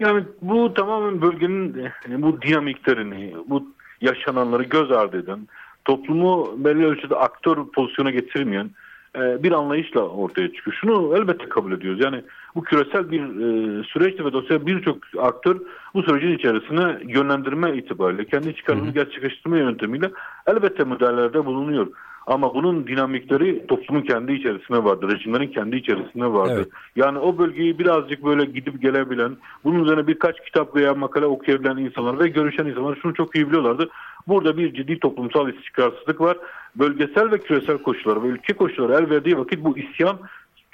Yani 0.00 0.24
bu 0.42 0.74
tamamen 0.74 1.22
bölgenin 1.22 1.76
bu 2.08 2.42
dinamiklerini, 2.42 3.34
bu 3.46 3.68
yaşananları 4.00 4.62
göz 4.62 4.92
ardı 4.92 5.18
eden, 5.18 5.48
toplumu 5.84 6.54
belli 6.64 6.86
ölçüde 6.86 7.16
aktör 7.16 7.56
pozisyona 7.74 8.10
getirmeyen 8.10 8.70
e, 9.16 9.42
bir 9.42 9.52
anlayışla 9.52 10.00
ortaya 10.00 10.52
çıkıyor. 10.52 10.76
Şunu 10.80 11.16
elbette 11.16 11.48
kabul 11.48 11.72
ediyoruz. 11.72 12.00
Yani 12.04 12.22
bu 12.54 12.62
küresel 12.62 13.10
bir 13.10 13.20
e, 13.20 13.84
süreçti 13.84 14.24
ve 14.24 14.32
dolayısıyla 14.32 14.66
birçok 14.66 14.98
aktör 15.18 15.60
bu 15.94 16.02
sürecin 16.02 16.38
içerisine 16.38 16.98
yönlendirme 17.12 17.76
itibariyle 17.76 18.24
kendi 18.24 18.56
çıkarını 18.56 18.90
gerçekleştirme 18.90 19.58
yöntemiyle 19.58 20.10
elbette 20.46 20.84
müdahalelerde 20.84 21.46
bulunuyor. 21.46 21.86
Ama 22.26 22.54
bunun 22.54 22.86
dinamikleri 22.86 23.66
toplumun 23.66 24.02
kendi 24.02 24.32
içerisinde 24.32 24.84
vardı. 24.84 25.08
Rejimlerin 25.12 25.48
kendi 25.48 25.76
içerisinde 25.76 26.26
vardı. 26.26 26.54
Evet. 26.56 26.68
Yani 26.96 27.18
o 27.18 27.38
bölgeyi 27.38 27.78
birazcık 27.78 28.24
böyle 28.24 28.44
gidip 28.44 28.82
gelebilen, 28.82 29.36
bunun 29.64 29.84
üzerine 29.84 30.06
birkaç 30.06 30.44
kitap 30.44 30.76
veya 30.76 30.94
makale 30.94 31.26
okuyabilen 31.26 31.76
insanlar 31.76 32.18
ve 32.18 32.28
görüşen 32.28 32.66
insanlar 32.66 32.98
şunu 33.02 33.14
çok 33.14 33.36
iyi 33.36 33.48
biliyorlardı. 33.48 33.88
Burada 34.28 34.56
bir 34.56 34.74
ciddi 34.74 34.98
toplumsal 34.98 35.48
istikrarsızlık 35.48 36.20
var. 36.20 36.36
Bölgesel 36.76 37.30
ve 37.30 37.38
küresel 37.38 37.78
koşullar 37.78 38.22
ve 38.22 38.26
ülke 38.26 38.52
koşulları 38.52 39.04
el 39.04 39.10
verdiği 39.10 39.38
vakit 39.38 39.64
bu 39.64 39.78
isyan 39.78 40.18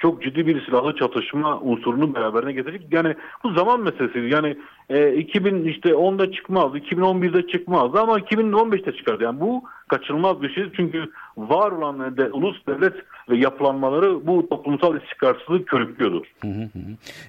çok 0.01 0.23
ciddi 0.23 0.47
bir 0.47 0.65
silahlı 0.65 0.95
çatışma 0.95 1.59
unsurunu 1.59 2.15
beraberine 2.15 2.53
getirecek. 2.53 2.87
Yani 2.91 3.15
bu 3.43 3.53
zaman 3.53 3.81
meselesi. 3.81 4.19
Yani 4.19 4.57
e, 4.89 5.13
2000 5.13 5.65
işte 5.65 5.89
10'da 5.89 6.31
çıkmaz, 6.31 6.75
2011'de 6.75 7.47
çıkmaz 7.47 7.95
ama 7.95 8.19
2015'te 8.19 8.91
çıkardı. 8.91 9.23
Yani 9.23 9.39
bu 9.39 9.63
kaçınılmaz 9.87 10.41
bir 10.41 10.53
şey. 10.53 10.65
Çünkü 10.75 11.11
var 11.37 11.71
olan 11.71 12.17
de, 12.17 12.31
ulus 12.31 12.67
devlet 12.67 12.93
ve 13.29 13.37
yapılanmaları 13.37 14.27
bu 14.27 14.49
toplumsal 14.49 15.01
istikrarsızlığı 15.01 15.65
körüklüyordur. 15.65 16.25
Hı 16.41 16.47
hı 16.47 16.63
hı. 16.63 16.79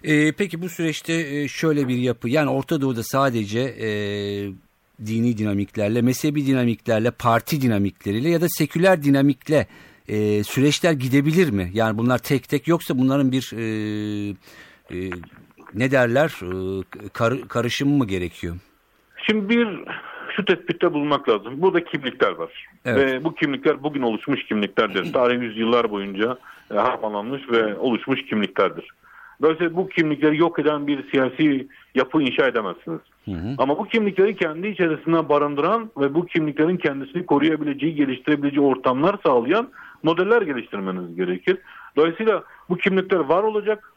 E, 0.04 0.32
peki 0.32 0.62
bu 0.62 0.68
süreçte 0.68 1.12
e, 1.12 1.48
şöyle 1.48 1.88
bir 1.88 1.96
yapı 1.96 2.28
yani 2.28 2.50
Orta 2.50 2.80
Doğu'da 2.80 3.02
sadece 3.02 3.60
e, 3.60 3.88
dini 5.06 5.38
dinamiklerle, 5.38 6.02
mezhebi 6.02 6.46
dinamiklerle, 6.46 7.10
parti 7.10 7.60
dinamikleriyle 7.60 8.28
ya 8.28 8.40
da 8.40 8.46
seküler 8.48 9.02
dinamikle 9.02 9.66
e, 10.08 10.44
süreçler 10.44 10.92
gidebilir 10.92 11.50
mi? 11.50 11.70
Yani 11.74 11.98
bunlar 11.98 12.18
tek 12.18 12.48
tek 12.48 12.68
yoksa 12.68 12.98
bunların 12.98 13.32
bir 13.32 13.52
e, 13.56 13.64
e, 14.90 15.10
ne 15.74 15.90
derler 15.90 16.28
e, 16.42 17.08
kar, 17.12 17.48
karışım 17.48 17.98
mı 17.98 18.06
gerekiyor? 18.06 18.56
Şimdi 19.26 19.48
bir 19.48 19.68
şu 20.36 20.44
tespitte 20.44 20.92
bulmak 20.92 21.28
lazım. 21.28 21.54
Burada 21.56 21.84
kimlikler 21.84 22.32
var. 22.32 22.66
Evet. 22.84 22.98
Ve 22.98 23.24
bu 23.24 23.34
kimlikler 23.34 23.82
bugün 23.82 24.02
oluşmuş 24.02 24.44
kimliklerdir. 24.44 25.12
Tarih 25.12 25.42
yüzyıllar 25.42 25.90
boyunca 25.90 26.38
e, 26.70 26.74
harmanlanmış 26.74 27.42
ve 27.50 27.76
oluşmuş 27.76 28.24
kimliklerdir. 28.24 28.88
Dolayısıyla 29.42 29.76
bu 29.76 29.88
kimlikleri 29.88 30.38
yok 30.38 30.58
eden 30.58 30.86
bir 30.86 31.10
siyasi 31.10 31.68
yapı 31.94 32.22
inşa 32.22 32.46
edemezsiniz. 32.46 33.00
Hı 33.24 33.30
hı. 33.30 33.54
Ama 33.58 33.78
bu 33.78 33.88
kimlikleri 33.88 34.36
kendi 34.36 34.68
içerisinde 34.68 35.28
barındıran 35.28 35.90
ve 35.96 36.14
bu 36.14 36.26
kimliklerin 36.26 36.76
kendisini 36.76 37.26
koruyabileceği, 37.26 37.94
geliştirebileceği 37.94 38.66
ortamlar 38.66 39.16
sağlayan 39.26 39.68
modeller 40.02 40.42
geliştirmeniz 40.42 41.16
gerekir. 41.16 41.58
Dolayısıyla 41.96 42.44
bu 42.68 42.76
kimlikler 42.76 43.18
var 43.18 43.42
olacak, 43.42 43.92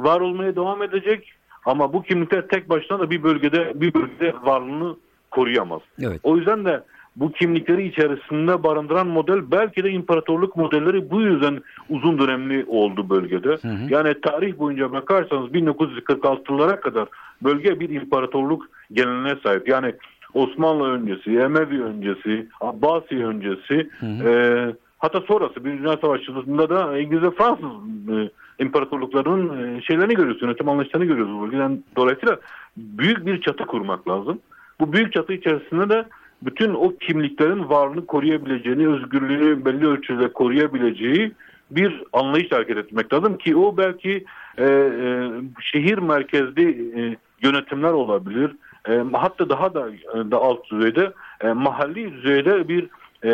var 0.00 0.20
olmaya 0.20 0.56
devam 0.56 0.82
edecek 0.82 1.32
ama 1.64 1.92
bu 1.92 2.02
kimlikler 2.02 2.48
tek 2.48 2.68
başına 2.68 2.98
da 2.98 3.10
bir 3.10 3.22
bölgede 3.22 3.72
bir 3.74 3.94
bölgede 3.94 4.34
varlığını 4.42 4.96
koruyamaz. 5.34 5.80
Evet. 6.02 6.20
O 6.22 6.36
yüzden 6.36 6.64
de 6.64 6.82
bu 7.16 7.32
kimlikleri 7.32 7.88
içerisinde 7.88 8.62
barındıran 8.62 9.06
model 9.06 9.50
belki 9.50 9.84
de 9.84 9.90
imparatorluk 9.90 10.56
modelleri 10.56 11.10
bu 11.10 11.20
yüzden 11.20 11.62
uzun 11.88 12.18
dönemli 12.18 12.64
oldu 12.68 13.10
bölgede. 13.10 13.48
Hı 13.48 13.68
hı. 13.68 13.86
Yani 13.88 14.20
tarih 14.20 14.58
boyunca 14.58 14.92
bakarsanız 14.92 15.50
1946'lara 15.50 16.80
kadar 16.80 17.08
bölge 17.42 17.80
bir 17.80 17.88
imparatorluk 17.90 18.68
geleneğine 18.92 19.36
sahip. 19.42 19.68
Yani 19.68 19.94
Osmanlı 20.34 20.90
öncesi, 20.90 21.30
Emevi 21.30 21.82
öncesi, 21.82 22.48
Abbasi 22.60 23.26
öncesi, 23.26 23.88
hı 24.00 24.06
hı. 24.06 24.28
E, 24.28 24.74
hatta 24.98 25.20
sonrası 25.20 25.64
bir 25.64 25.78
Dünya 25.78 25.96
Savaşı'nda 25.96 26.70
da 26.70 26.98
İngiliz 26.98 27.22
ve 27.22 27.30
Fransız 27.30 27.70
e, 28.08 28.30
imparatorluklarının 28.58 29.76
e, 29.76 29.82
şeylerini 29.82 30.14
görüyoruz, 30.14 30.42
yönetim 30.42 30.68
anlayışlarını 30.68 31.06
görüyoruz 31.06 31.42
bölgeden. 31.42 31.84
Dolayısıyla 31.96 32.38
büyük 32.76 33.26
bir 33.26 33.40
çatı 33.40 33.66
kurmak 33.66 34.08
lazım. 34.08 34.38
Bu 34.84 34.92
büyük 34.92 35.12
çatı 35.12 35.32
içerisinde 35.32 35.88
de 35.88 36.04
bütün 36.42 36.74
o 36.74 36.96
kimliklerin 36.96 37.68
varlığını 37.68 38.06
koruyabileceğini, 38.06 38.88
özgürlüğünü 38.88 39.64
belli 39.64 39.86
ölçüde 39.86 40.32
koruyabileceği 40.32 41.32
bir 41.70 42.02
anlayış 42.12 42.52
hareket 42.52 42.76
etmek 42.76 43.12
lazım 43.12 43.38
ki 43.38 43.56
o 43.56 43.76
belki 43.76 44.24
e, 44.58 44.64
e, 44.64 45.30
şehir 45.60 45.98
merkezli 45.98 46.70
e, 46.70 47.16
yönetimler 47.42 47.92
olabilir. 47.92 48.56
E, 48.88 49.04
hatta 49.12 49.48
daha 49.48 49.74
da, 49.74 49.88
da 50.30 50.38
alt 50.38 50.70
düzeyde 50.70 51.12
e, 51.40 51.48
mahalli 51.48 52.12
düzeyde 52.12 52.68
bir 52.68 52.88
e, 53.22 53.28
e, 53.28 53.32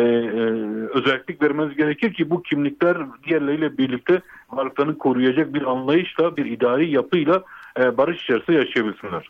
özellik 0.93 1.41
vermeniz 1.41 1.77
gerekir 1.77 2.13
ki 2.13 2.29
bu 2.29 2.43
kimlikler 2.43 2.97
diğerleriyle 3.27 3.77
birlikte 3.77 4.21
varlıklarını 4.51 4.97
koruyacak 4.97 5.53
bir 5.53 5.71
anlayışla, 5.71 6.37
bir 6.37 6.45
idari 6.45 6.91
yapıyla 6.91 7.43
e, 7.79 7.97
barış 7.97 8.23
içerisinde 8.23 8.57
yaşayabilsinler. 8.57 9.27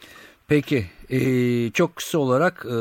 Peki 0.48 0.86
e, 1.12 1.72
çok 1.72 1.96
kısa 1.96 2.18
olarak 2.18 2.66
e, 2.66 2.76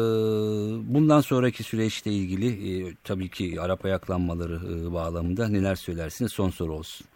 bundan 0.94 1.20
sonraki 1.20 1.62
süreçle 1.62 2.10
ilgili 2.10 2.48
e, 2.48 2.94
tabii 3.04 3.28
ki 3.28 3.60
Arap 3.60 3.84
ayaklanmaları 3.84 4.54
e, 4.54 4.92
bağlamında 4.92 5.48
neler 5.48 5.74
söylersiniz 5.74 6.32
son 6.32 6.48
soru 6.48 6.72
olsun. 6.72 7.06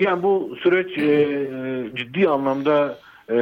Yani 0.00 0.22
bu 0.22 0.56
süreç 0.62 0.98
e 0.98 1.96
ciddi 1.96 2.28
anlamda 2.28 2.98
e, 3.30 3.36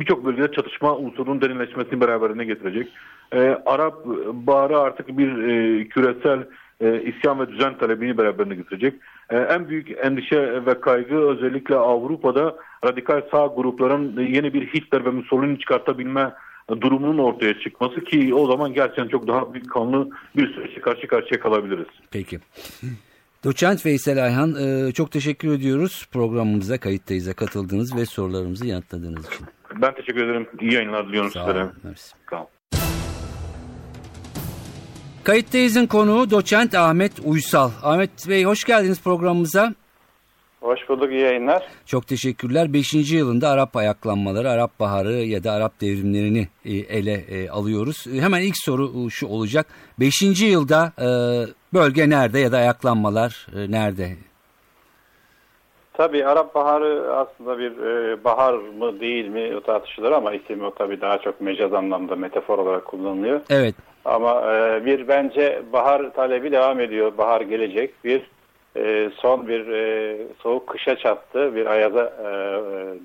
birçok 0.00 0.24
bölgede 0.24 0.52
çatışma 0.52 0.96
unsurunun 0.96 1.40
derinleşmesini 1.40 2.00
beraberine 2.00 2.44
getirecek. 2.44 2.88
E, 3.32 3.38
Arap 3.66 4.06
Baharı 4.32 4.78
artık 4.78 5.18
bir 5.18 5.28
e, 5.28 5.88
küresel 5.88 6.46
e, 6.80 7.02
isyan 7.02 7.40
ve 7.40 7.48
düzen 7.48 7.78
talebini 7.78 8.18
beraberine 8.18 8.54
getirecek. 8.54 8.94
E, 9.30 9.36
en 9.36 9.68
büyük 9.68 9.90
endişe 10.04 10.66
ve 10.66 10.80
kaygı 10.80 11.16
özellikle 11.16 11.76
Avrupa'da 11.76 12.56
radikal 12.84 13.22
sağ 13.30 13.46
grupların 13.46 14.26
yeni 14.26 14.54
bir 14.54 14.66
Hitler 14.66 15.04
ve 15.04 15.10
Mussolini 15.10 15.58
çıkartabilme 15.58 16.32
durumunun 16.80 17.18
ortaya 17.18 17.60
çıkması 17.60 18.04
ki 18.04 18.34
o 18.34 18.50
zaman 18.50 18.74
gerçekten 18.74 19.08
çok 19.08 19.28
daha 19.28 19.54
büyük 19.54 19.70
kanlı 19.70 20.08
bir 20.36 20.54
süreçle 20.54 20.80
karşı 20.80 21.06
karşıya 21.06 21.40
kalabiliriz. 21.40 21.86
Peki. 22.10 22.38
Doçent 23.44 23.86
Veysel 23.86 24.24
Ayhan 24.24 24.54
e, 24.54 24.92
çok 24.92 25.10
teşekkür 25.10 25.52
ediyoruz 25.52 26.08
programımıza 26.12 26.78
kayıttayız'a 26.78 27.32
katıldığınız 27.32 27.96
ve 27.96 28.06
sorularımızı 28.06 28.66
yanıtladığınız 28.66 29.26
için. 29.26 29.46
Ben 29.82 29.94
teşekkür 29.94 30.24
ederim. 30.24 30.46
İyi 30.60 30.74
yayınlar 30.74 31.08
diliyorum 31.08 31.30
Sağ 31.30 31.40
sizlere. 31.40 31.62
Olun, 31.64 31.94
Sağ 32.30 32.36
olun. 32.36 32.48
Kayıttayız'ın 35.28 35.86
konuğu 35.86 36.30
doçent 36.30 36.74
Ahmet 36.74 37.12
Uysal. 37.24 37.70
Ahmet 37.82 38.28
Bey 38.28 38.44
hoş 38.44 38.64
geldiniz 38.64 39.02
programımıza. 39.02 39.74
Hoş 40.60 40.88
bulduk, 40.88 41.10
iyi 41.10 41.20
yayınlar. 41.20 41.62
Çok 41.86 42.06
teşekkürler. 42.06 42.72
Beşinci 42.72 43.16
yılında 43.16 43.48
Arap 43.48 43.76
ayaklanmaları, 43.76 44.50
Arap 44.50 44.80
Baharı 44.80 45.12
ya 45.12 45.44
da 45.44 45.52
Arap 45.52 45.80
devrimlerini 45.80 46.48
e, 46.64 46.72
ele 46.72 47.12
e, 47.12 47.48
alıyoruz. 47.50 48.06
E, 48.06 48.20
hemen 48.20 48.40
ilk 48.40 48.54
soru 48.56 49.10
şu 49.10 49.26
olacak. 49.26 49.66
Beşinci 50.00 50.46
yılda 50.46 50.92
bölge 51.74 52.10
nerede 52.10 52.38
ya 52.38 52.52
da 52.52 52.56
ayaklanmalar 52.56 53.46
nerede? 53.68 54.08
Tabii 55.92 56.26
Arap 56.26 56.54
Baharı 56.54 57.14
aslında 57.16 57.58
bir 57.58 57.74
bahar 58.24 58.54
mı 58.54 59.00
değil 59.00 59.28
mi 59.28 59.56
o 59.56 59.60
tartışılır 59.60 60.12
ama 60.12 60.32
isim 60.32 60.64
o 60.64 60.74
tabii 60.74 61.00
daha 61.00 61.18
çok 61.18 61.40
mecaz 61.40 61.72
anlamda 61.72 62.16
metafor 62.16 62.58
olarak 62.58 62.84
kullanılıyor. 62.84 63.40
Evet. 63.50 63.74
Ama 64.04 64.42
bir 64.84 65.08
bence 65.08 65.62
bahar 65.72 66.12
talebi 66.12 66.52
devam 66.52 66.80
ediyor. 66.80 67.18
Bahar 67.18 67.40
gelecek. 67.40 68.04
Bir 68.04 68.30
e, 68.76 69.10
son 69.16 69.48
bir 69.48 69.68
e, 69.68 70.16
soğuk 70.42 70.66
kışa 70.66 70.96
çattı. 70.96 71.54
Bir 71.54 71.66
ayaza 71.66 72.04
e, 72.04 72.26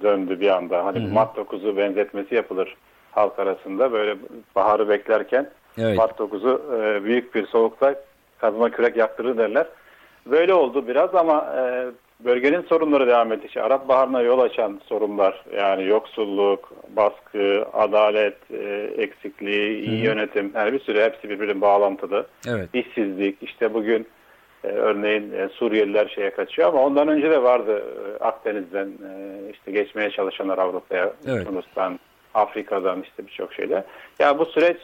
döndü 0.01 0.39
bir 0.39 0.49
anda. 0.49 0.85
Hani 0.85 0.99
hı 0.99 1.03
hı. 1.03 1.13
Mart 1.13 1.37
9'u 1.37 1.77
benzetmesi 1.77 2.35
yapılır 2.35 2.75
halk 3.11 3.39
arasında. 3.39 3.91
Böyle 3.91 4.15
baharı 4.55 4.89
beklerken 4.89 5.49
evet. 5.77 5.97
Mart 5.97 6.19
9'u 6.19 6.75
e, 6.75 7.03
büyük 7.03 7.35
bir 7.35 7.47
soğukta 7.47 7.95
kazma 8.37 8.69
kürek 8.69 8.97
yaktırır 8.97 9.37
derler. 9.37 9.67
Böyle 10.25 10.53
oldu 10.53 10.87
biraz 10.87 11.15
ama 11.15 11.53
e, 11.57 11.85
bölgenin 12.25 12.61
sorunları 12.61 13.07
devam 13.07 13.31
etti. 13.31 13.47
İşte 13.47 13.61
Arap 13.61 13.87
Baharı'na 13.87 14.21
yol 14.21 14.39
açan 14.39 14.81
sorunlar 14.85 15.43
yani 15.57 15.85
yoksulluk, 15.85 16.71
baskı, 16.95 17.65
adalet 17.73 18.51
e, 18.51 18.89
eksikliği, 18.97 19.79
iyi 19.79 19.97
Hı-hı. 19.97 20.05
yönetim 20.05 20.51
yani 20.55 20.73
bir 20.73 20.79
sürü 20.79 21.01
hepsi 21.01 21.29
birbirine 21.29 21.61
bağlantılı. 21.61 22.27
Evet. 22.47 22.69
İşsizlik 22.73 23.37
işte 23.43 23.73
bugün 23.73 24.07
e, 24.63 24.67
örneğin 24.67 25.31
e, 25.31 25.49
Suriyeliler 25.49 26.07
şeye 26.15 26.29
kaçıyor 26.29 26.67
ama 26.67 26.83
ondan 26.83 27.07
önce 27.07 27.31
de 27.31 27.43
vardı 27.43 27.83
e, 27.83 28.23
Akdeniz'den 28.23 28.87
e, 28.87 29.39
işte 29.53 29.71
geçmeye 29.71 30.09
çalışanlar 30.09 30.57
Avrupa'ya, 30.57 31.13
evet. 31.27 31.45
Tunus'tan, 31.47 31.99
Afrika'dan 32.33 33.01
işte 33.01 33.27
birçok 33.27 33.53
şeyler. 33.53 33.83
Ya 34.19 34.39
bu 34.39 34.45
süreç 34.45 34.77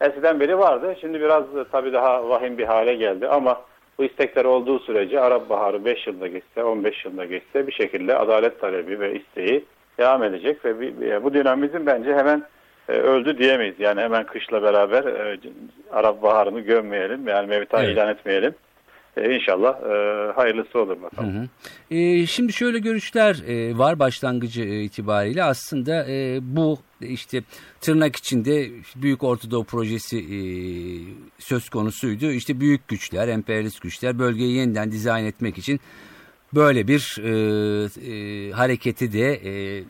eskiden 0.00 0.40
beri 0.40 0.58
vardı. 0.58 0.96
Şimdi 1.00 1.20
biraz 1.20 1.44
tabii 1.72 1.92
daha 1.92 2.28
vahim 2.28 2.58
bir 2.58 2.64
hale 2.64 2.94
geldi 2.94 3.28
ama 3.28 3.60
bu 3.98 4.04
istekler 4.04 4.44
olduğu 4.44 4.78
sürece 4.78 5.20
Arap 5.20 5.50
Baharı 5.50 5.84
5 5.84 6.06
yılda 6.06 6.26
geçse, 6.26 6.64
15 6.64 7.04
yılda 7.04 7.24
geçse 7.24 7.66
bir 7.66 7.72
şekilde 7.72 8.16
adalet 8.16 8.60
talebi 8.60 9.00
ve 9.00 9.14
isteği 9.20 9.64
devam 9.98 10.22
edecek 10.22 10.64
ve 10.64 11.24
bu 11.24 11.34
dinamizm 11.34 11.86
bence 11.86 12.14
hemen 12.14 12.42
e, 12.88 12.92
öldü 12.92 13.38
diyemeyiz. 13.38 13.74
Yani 13.78 14.00
hemen 14.00 14.24
kışla 14.24 14.62
beraber 14.62 15.04
e, 15.04 15.38
Arap 15.92 16.22
Baharı'nı 16.22 16.60
gömmeyelim, 16.60 17.28
yani 17.28 17.46
mevta 17.46 17.82
evet. 17.82 17.92
ilan 17.92 18.08
etmeyelim. 18.08 18.54
E, 19.16 19.34
inşallah 19.34 19.74
e, 19.82 20.32
hayırlısı 20.32 20.78
olur 20.78 21.02
bakalım. 21.02 21.34
Hı 21.34 21.40
hı. 21.40 21.48
E, 21.90 22.26
şimdi 22.26 22.52
şöyle 22.52 22.78
görüşler 22.78 23.36
e, 23.46 23.78
var 23.78 23.98
başlangıcı 23.98 24.62
e, 24.62 24.82
itibariyle 24.82 25.44
aslında 25.44 26.06
e, 26.08 26.38
bu 26.42 26.78
işte 27.00 27.42
tırnak 27.80 28.16
içinde 28.16 28.68
Büyük 28.96 29.22
Ortadoğu 29.22 29.64
projesi 29.64 30.18
e, 30.18 30.38
söz 31.38 31.68
konusuydu. 31.68 32.30
İşte 32.30 32.60
büyük 32.60 32.88
güçler, 32.88 33.28
emperyalist 33.28 33.80
güçler 33.80 34.18
bölgeyi 34.18 34.56
yeniden 34.56 34.92
dizayn 34.92 35.24
etmek 35.24 35.58
için 35.58 35.80
böyle 36.54 36.88
bir 36.88 37.18
e, 37.24 37.30
e, 38.12 38.50
hareketi 38.50 39.12
de 39.12 39.32
e, 39.34 39.84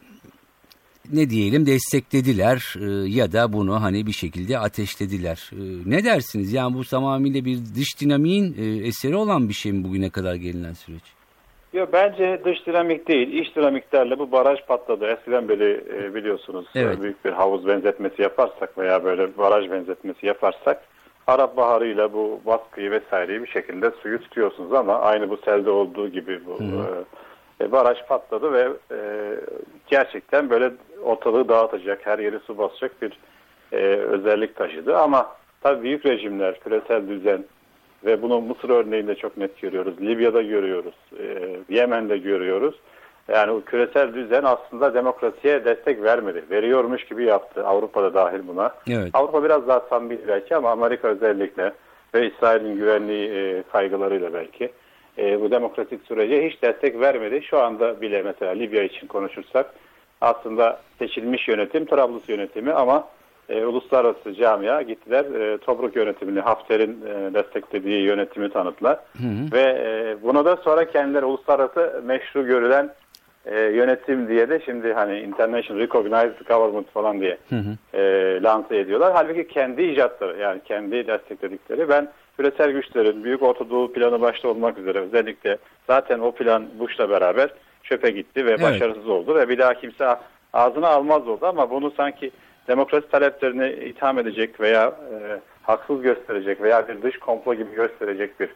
ne 1.12 1.30
diyelim 1.30 1.66
desteklediler 1.66 2.74
e, 2.80 3.08
ya 3.08 3.32
da 3.32 3.52
bunu 3.52 3.82
hani 3.82 4.06
bir 4.06 4.12
şekilde 4.12 4.58
ateşlediler. 4.58 5.50
E, 5.52 5.62
ne 5.86 6.04
dersiniz? 6.04 6.52
Yani 6.52 6.74
bu 6.74 6.84
tamamıyla 6.84 7.44
bir 7.44 7.58
dış 7.76 8.00
dinamiğin 8.00 8.54
e, 8.58 8.86
eseri 8.86 9.16
olan 9.16 9.48
bir 9.48 9.54
şey 9.54 9.72
mi 9.72 9.84
bugüne 9.84 10.10
kadar 10.10 10.34
gelinen 10.34 10.72
süreç? 10.72 11.02
Yok 11.72 11.88
bence 11.92 12.40
dış 12.44 12.66
dinamik 12.66 13.08
değil, 13.08 13.28
iç 13.32 13.56
dinamiklerle 13.56 14.18
bu 14.18 14.32
baraj 14.32 14.58
patladı. 14.66 15.06
Eskiden 15.06 15.48
beri 15.48 15.84
e, 15.94 16.14
biliyorsunuz 16.14 16.66
evet. 16.74 17.02
büyük 17.02 17.24
bir 17.24 17.32
havuz 17.32 17.66
benzetmesi 17.66 18.22
yaparsak 18.22 18.78
veya 18.78 19.04
böyle 19.04 19.38
baraj 19.38 19.70
benzetmesi 19.70 20.26
yaparsak 20.26 20.82
Arap 21.26 21.56
Baharı 21.56 22.12
bu 22.12 22.40
baskıyı 22.46 22.90
vesaireyi 22.90 23.42
bir 23.42 23.48
şekilde 23.48 23.90
suyu 23.90 24.20
tutuyorsunuz 24.20 24.72
ama 24.72 24.94
aynı 25.00 25.30
bu 25.30 25.36
selde 25.36 25.70
olduğu 25.70 26.08
gibi 26.08 26.40
bu 26.46 26.58
e, 27.60 27.72
baraj 27.72 27.98
patladı 28.08 28.52
ve 28.52 28.68
e, 28.90 28.98
gerçekten 29.86 30.50
böyle 30.50 30.72
ortalığı 31.04 31.48
dağıtacak, 31.48 32.06
her 32.06 32.18
yeri 32.18 32.38
su 32.38 32.58
basacak 32.58 33.02
bir 33.02 33.18
e, 33.72 33.76
özellik 33.86 34.56
taşıdı. 34.56 34.96
Ama 34.96 35.26
tabii 35.62 35.82
büyük 35.82 36.06
rejimler, 36.06 36.60
küresel 36.60 37.08
düzen 37.08 37.44
ve 38.04 38.22
bunu 38.22 38.40
Mısır 38.40 38.70
örneğinde 38.70 39.14
çok 39.14 39.36
net 39.36 39.60
görüyoruz. 39.60 40.00
Libya'da 40.00 40.42
görüyoruz, 40.42 40.94
e, 41.18 41.56
Yemen'de 41.68 42.18
görüyoruz. 42.18 42.74
Yani 43.28 43.52
o 43.52 43.60
küresel 43.60 44.14
düzen 44.14 44.42
aslında 44.44 44.94
demokrasiye 44.94 45.64
destek 45.64 46.02
vermedi. 46.02 46.44
Veriyormuş 46.50 47.04
gibi 47.04 47.24
yaptı. 47.24 47.66
Avrupa'da 47.66 48.14
dahil 48.14 48.40
buna. 48.48 48.74
Evet. 48.90 49.10
Avrupa 49.12 49.44
biraz 49.44 49.68
daha 49.68 49.80
samimi 49.80 50.18
belki 50.28 50.56
ama 50.56 50.70
Amerika 50.70 51.08
özellikle 51.08 51.72
ve 52.14 52.30
İsrail'in 52.30 52.76
güvenliği 52.76 53.30
e, 53.30 53.62
kaygılarıyla 53.72 54.34
belki 54.34 54.72
e, 55.18 55.40
bu 55.40 55.50
demokratik 55.50 56.06
sürece 56.06 56.48
hiç 56.48 56.62
destek 56.62 57.00
vermedi. 57.00 57.42
Şu 57.42 57.58
anda 57.58 58.00
bile 58.00 58.22
mesela 58.22 58.52
Libya 58.52 58.82
için 58.82 59.06
konuşursak 59.06 59.74
aslında 60.24 60.80
seçilmiş 60.98 61.48
yönetim 61.48 61.84
Trablus 61.84 62.28
yönetimi 62.28 62.72
ama 62.72 63.08
e, 63.48 63.64
uluslararası 63.64 64.34
camia 64.34 64.82
gittiler 64.82 65.24
e, 65.24 65.58
Tobruk 65.58 65.96
yönetimini 65.96 66.40
Hafter'in 66.40 67.00
e, 67.06 67.34
desteklediği 67.34 68.02
yönetimi 68.02 68.50
tanıttılar. 68.50 68.98
Hı 69.16 69.28
hı. 69.28 69.52
Ve 69.52 69.62
e, 69.62 70.22
buna 70.22 70.44
da 70.44 70.56
sonra 70.56 70.84
kendileri 70.90 71.24
uluslararası 71.24 72.02
meşru 72.04 72.46
görülen 72.46 72.90
e, 73.46 73.60
yönetim 73.60 74.28
diye 74.28 74.48
de 74.48 74.60
şimdi 74.64 74.92
hani 74.92 75.20
International 75.20 75.80
Recognized 75.80 76.46
Government 76.48 76.90
falan 76.90 77.20
diye 77.20 77.38
hı 77.48 77.56
hı. 77.56 77.98
E, 77.98 78.02
lanse 78.42 78.78
ediyorlar. 78.78 79.12
Halbuki 79.14 79.48
kendi 79.48 79.82
icatları 79.82 80.40
yani 80.40 80.60
kendi 80.64 81.06
destekledikleri 81.06 81.88
ben 81.88 82.08
küresel 82.36 82.70
güçlerin 82.70 83.24
Büyük 83.24 83.42
Ortadoğu 83.42 83.92
planı 83.92 84.20
başta 84.20 84.48
olmak 84.48 84.78
üzere 84.78 84.98
özellikle 84.98 85.58
zaten 85.86 86.18
o 86.18 86.32
plan 86.32 86.64
Bush'la 86.78 87.10
beraber 87.10 87.50
çöpe 87.84 88.10
gitti 88.10 88.46
ve 88.46 88.50
evet. 88.50 88.62
başarısız 88.62 89.08
oldu 89.08 89.34
ve 89.34 89.48
bir 89.48 89.58
daha 89.58 89.74
kimse 89.74 90.16
ağzına 90.52 90.88
almaz 90.88 91.28
oldu 91.28 91.46
ama 91.46 91.70
bunu 91.70 91.90
sanki 91.90 92.30
demokrasi 92.68 93.08
taleplerini 93.08 93.68
itham 93.68 94.18
edecek 94.18 94.60
veya 94.60 94.86
e, 94.86 95.40
haksız 95.62 96.02
gösterecek 96.02 96.62
veya 96.62 96.88
bir 96.88 97.02
dış 97.02 97.18
komplo 97.18 97.54
gibi 97.54 97.74
gösterecek 97.74 98.40
bir 98.40 98.50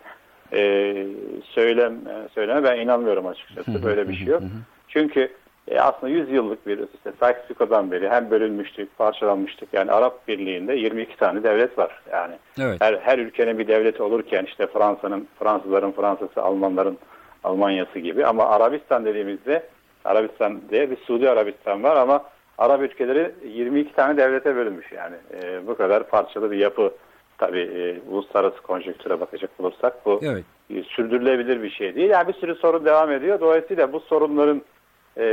e, 0.53 1.07
söylem 1.43 1.93
e, 1.93 2.29
söyleme 2.35 2.65
ben 2.65 2.81
inanmıyorum 2.81 3.27
açıkçası. 3.27 3.83
Böyle 3.85 4.09
bir 4.09 4.15
şey 4.15 4.27
yok. 4.27 4.43
Çünkü 4.89 5.33
e, 5.69 5.81
aslında 5.81 6.13
100 6.13 6.31
yıllık 6.31 6.67
bir 6.67 6.79
işte 6.79 7.11
Sykes-Picot'dan 7.21 7.91
beri 7.91 8.09
hem 8.09 8.31
bölünmüştük, 8.31 8.99
parçalanmıştık. 8.99 9.69
Yani 9.73 9.93
Arap 9.93 10.29
Birliği'nde 10.29 10.75
22 10.75 11.17
tane 11.17 11.43
devlet 11.43 11.79
var. 11.79 12.03
Yani 12.13 12.35
evet. 12.61 12.77
her, 12.81 12.95
her 13.03 13.19
ülkenin 13.19 13.59
bir 13.59 13.69
devleti 13.69 14.03
olurken 14.03 14.45
işte 14.45 14.67
Fransa'nın, 14.67 15.29
Fransızların 15.39 15.93
Fransa'sı, 15.93 16.43
Almanların 16.43 16.99
Almanya'sı 17.45 17.99
gibi. 17.99 18.27
Ama 18.27 18.47
Arabistan 18.47 19.05
dediğimizde 19.05 19.63
Arabistan 20.05 20.61
diye 20.71 20.91
bir 20.91 20.97
Suudi 20.97 21.31
Arabistan 21.31 21.83
var 21.83 21.97
ama 21.97 22.25
Arap 22.59 22.83
ülkeleri 22.83 23.35
22 23.45 23.93
tane 23.93 24.17
devlete 24.17 24.57
bölünmüş 24.57 24.93
yani. 24.93 25.17
E, 25.43 25.67
bu 25.67 25.77
kadar 25.77 26.09
parçalı 26.09 26.51
bir 26.51 26.57
yapı 26.57 26.93
tabii 27.39 27.61
e, 27.61 28.11
uluslararası 28.11 28.63
konjonktüre 28.63 29.21
bakacak 29.21 29.51
olursak 29.59 30.07
bu 30.07 30.21
evet. 30.23 30.45
e, 30.71 30.83
sürdürülebilir 30.83 31.63
bir 31.63 31.71
şey 31.71 31.95
değil. 31.95 32.11
Yani 32.11 32.29
bir 32.29 32.33
sürü 32.33 32.55
sorun 32.55 32.85
devam 32.85 33.13
ediyor. 33.13 33.41
Dolayısıyla 33.41 33.93
bu 33.93 34.01
sorunların 34.01 34.63
e, 35.17 35.25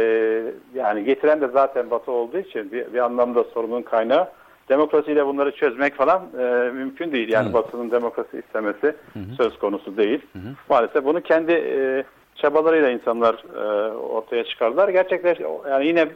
yani 0.74 1.04
getiren 1.04 1.42
de 1.42 1.48
zaten 1.48 1.92
Batı 1.92 2.12
olduğu 2.12 2.38
için 2.38 2.72
bir, 2.72 2.94
bir 2.94 3.00
anlamda 3.00 3.44
sorunun 3.44 3.82
kaynağı 3.82 4.30
demokrasiyle 4.70 5.26
bunları 5.26 5.52
çözmek 5.52 5.96
falan 5.96 6.30
e, 6.40 6.72
mümkün 6.72 7.12
değil. 7.12 7.30
Yani 7.30 7.50
hı. 7.50 7.54
Batı'nın 7.54 7.92
demokrasi 7.92 8.38
istemesi 8.46 8.96
hı 9.14 9.20
hı. 9.20 9.36
söz 9.38 9.60
konusu 9.60 9.98
değil. 9.98 10.22
Hı 10.34 10.40
hı. 10.40 10.54
Maalesef 10.70 11.04
bunu 11.04 11.22
kendi 11.22 11.52
e, 11.52 12.04
çabalarıyla 12.36 12.90
insanlar 12.90 13.44
e, 13.56 13.92
ortaya 13.92 14.44
çıkardılar. 14.44 14.90
Gerçekler 14.90 15.38
yani 15.70 15.88
yine 15.88 16.08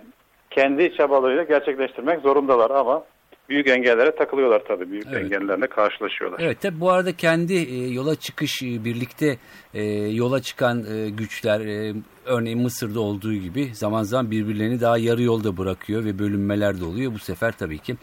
kendi 0.49 0.93
çabalarıyla 0.97 1.43
gerçekleştirmek 1.43 2.21
zorundalar 2.21 2.71
ama 2.71 3.03
büyük 3.49 3.69
engellere 3.69 4.15
takılıyorlar 4.15 4.61
tabii. 4.67 4.91
Büyük 4.91 5.07
evet. 5.11 5.23
engellerle 5.23 5.67
karşılaşıyorlar. 5.67 6.39
Evet 6.43 6.61
tabii 6.61 6.79
bu 6.79 6.91
arada 6.91 7.11
kendi 7.13 7.53
e, 7.53 7.87
yola 7.93 8.15
çıkış 8.15 8.63
e, 8.63 8.65
birlikte 8.85 9.37
e, 9.73 9.83
yola 9.93 10.41
çıkan 10.41 10.85
e, 10.91 11.09
güçler 11.09 11.59
e, 11.59 11.95
örneğin 12.25 12.59
Mısır'da 12.59 12.99
olduğu 12.99 13.33
gibi 13.33 13.71
zaman 13.73 14.03
zaman 14.03 14.31
birbirlerini 14.31 14.81
daha 14.81 14.97
yarı 14.97 15.21
yolda 15.21 15.57
bırakıyor 15.57 16.05
ve 16.05 16.19
bölünmeler 16.19 16.79
de 16.79 16.85
oluyor. 16.85 17.13
Bu 17.13 17.19
sefer 17.19 17.51
tabii 17.57 17.79
ki 17.79 17.97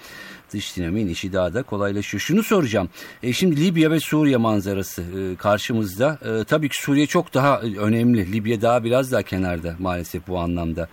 dış 0.52 0.76
dinamiğin 0.76 1.08
işi 1.08 1.32
daha 1.32 1.54
da 1.54 1.62
kolaylaşıyor. 1.62 2.20
Şunu 2.20 2.42
soracağım. 2.42 2.88
E, 3.22 3.32
şimdi 3.32 3.64
Libya 3.64 3.90
ve 3.90 4.00
Suriye 4.00 4.36
manzarası 4.36 5.02
e, 5.02 5.36
karşımızda. 5.36 6.18
E, 6.24 6.44
tabii 6.44 6.68
ki 6.68 6.82
Suriye 6.82 7.06
çok 7.06 7.34
daha 7.34 7.60
önemli. 7.60 8.32
Libya 8.32 8.62
daha 8.62 8.84
biraz 8.84 9.12
daha 9.12 9.22
kenarda 9.22 9.76
maalesef 9.78 10.28
bu 10.28 10.38
anlamda 10.38 10.88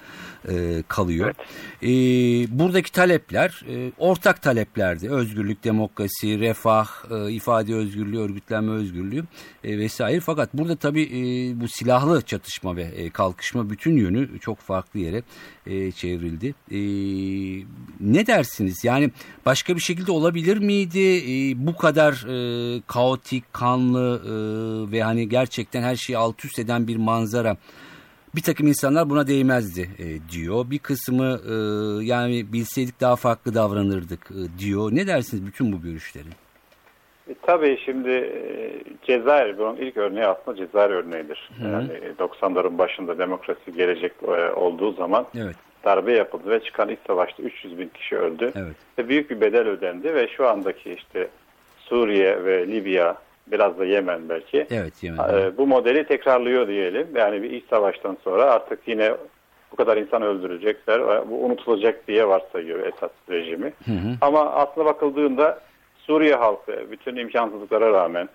e, 0.50 0.84
kalıyor. 0.88 1.34
Evet. 1.82 1.84
E, 1.84 2.60
buradaki 2.60 2.92
talepler 2.92 3.66
e, 3.70 3.92
ortak 3.98 4.42
taleplerdi. 4.42 5.10
Özgürlük, 5.10 5.64
demokrasi, 5.64 6.40
refah, 6.40 6.88
e, 7.12 7.32
ifade 7.32 7.76
özgürlüğü, 7.76 8.20
örgütlenme 8.20 8.72
özgürlüğü 8.72 9.24
e, 9.64 9.78
vesaire. 9.78 10.20
Fakat 10.20 10.54
burada 10.64 10.76
tabii 10.76 11.04
e, 11.04 11.20
bu 11.62 11.68
silahlı 11.68 12.22
çatışma 12.22 12.76
ve 12.76 12.84
e, 12.84 13.10
kalkışma 13.10 13.70
bütün 13.70 13.98
yönü 13.98 14.40
çok 14.40 14.60
farklı 14.60 15.00
yere 15.00 15.24
e, 15.68 15.92
çevrildi. 15.92 16.56
E, 16.72 16.80
ne 18.00 18.28
dersiniz? 18.28 18.84
Yani 18.84 19.12
başka 19.46 19.76
bir 19.76 19.82
şekilde 19.82 20.12
olabilir 20.12 20.58
miydi? 20.58 21.00
E, 21.00 21.68
bu 21.68 21.78
kadar 21.78 22.14
e, 22.14 22.82
kaotik, 22.88 23.54
kanlı 23.54 24.22
e, 24.26 24.32
ve 24.92 25.04
hani 25.04 25.30
gerçekten 25.30 25.82
her 25.82 25.96
şeyi 25.96 26.18
alt 26.18 26.46
üst 26.46 26.60
eden 26.60 26.88
bir 26.88 26.96
manzara 26.96 27.58
bir 28.36 28.42
takım 28.42 28.68
insanlar 28.68 29.10
buna 29.10 29.28
değmezdi 29.28 29.90
e, 30.00 30.32
diyor. 30.32 30.70
Bir 30.70 30.80
kısmı 30.80 31.42
e, 31.50 31.54
yani 32.06 32.54
bilseydik 32.54 33.02
daha 33.02 33.16
farklı 33.16 33.54
davranırdık 33.54 34.32
e, 34.32 34.60
diyor. 34.60 34.92
Ne 34.92 35.08
dersiniz 35.08 35.46
bütün 35.46 35.72
bu 35.74 35.82
görüşlerin? 35.82 36.34
E, 37.30 37.34
tabii 37.42 37.80
şimdi 37.86 38.10
e, 38.10 38.72
Cezayir 39.04 39.58
bunun 39.58 39.76
ilk 39.76 39.98
örneği 39.98 40.26
aslında 40.26 40.58
Cezayir 40.58 40.90
örneğidir. 40.90 41.50
Hı 41.58 41.64
-hı. 41.64 41.72
Yani 41.72 41.90
90'ların 42.20 42.78
başında 42.78 43.18
demokrasi 43.18 43.74
gelecek 43.74 44.12
e, 44.24 44.52
olduğu 44.52 44.92
zaman 44.92 45.26
evet. 45.38 45.56
darbe 45.86 46.14
yapıldı 46.14 46.50
ve 46.50 46.60
çıkan 46.60 46.90
ilk 46.90 47.00
savaşta 47.08 47.44
300 47.44 47.80
bin 47.80 47.90
kişi 47.90 48.18
öldü. 48.18 48.52
Evet. 48.56 48.76
Ve 48.98 49.10
büyük 49.10 49.30
bir 49.30 49.42
bedel 49.42 49.68
ödendi 49.68 50.16
ve 50.16 50.28
şu 50.28 50.48
andaki 50.48 50.94
işte 50.94 51.28
Suriye 51.78 52.46
ve 52.46 52.68
Libya 52.68 53.16
biraz 53.48 53.80
da 53.80 53.86
Yemen 53.86 54.30
belki. 54.30 54.68
Evet 54.72 55.04
Yemen. 55.04 55.30
E, 55.30 55.58
bu 55.58 55.68
modeli 55.68 56.08
tekrarlıyor 56.08 56.68
diyelim. 56.68 57.08
Yani 57.16 57.44
bir 57.44 57.52
iç 57.52 57.64
savaştan 57.70 58.18
sonra 58.24 58.44
artık 58.44 58.80
yine 58.88 59.14
bu 59.72 59.76
kadar 59.76 59.98
insan 59.98 60.22
öldürecekler. 60.22 61.30
Bu 61.30 61.46
unutulacak 61.46 62.08
diye 62.08 62.28
varsayıyor 62.28 62.80
Esad 62.80 63.10
rejimi. 63.30 63.74
Hı 63.86 63.92
hı. 63.92 64.16
Ama 64.22 64.52
aslında 64.52 64.86
bakıldığında 64.86 65.60
Suriye 66.08 66.36
halkı 66.36 66.92
bütün 66.92 67.16
imkansızlıklara 67.16 67.94
rağmen 67.94 68.30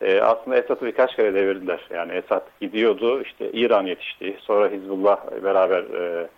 e, 0.00 0.20
aslında 0.20 0.56
Esad'ı 0.56 0.86
birkaç 0.86 1.16
kere 1.16 1.34
devirdiler. 1.34 1.80
Yani 1.90 2.12
Esad 2.12 2.42
gidiyordu 2.60 3.22
işte 3.22 3.50
İran 3.52 3.86
yetişti. 3.86 4.36
Sonra 4.40 4.68
Hizbullah 4.68 5.44
beraber 5.44 5.82
e, 5.82 6.28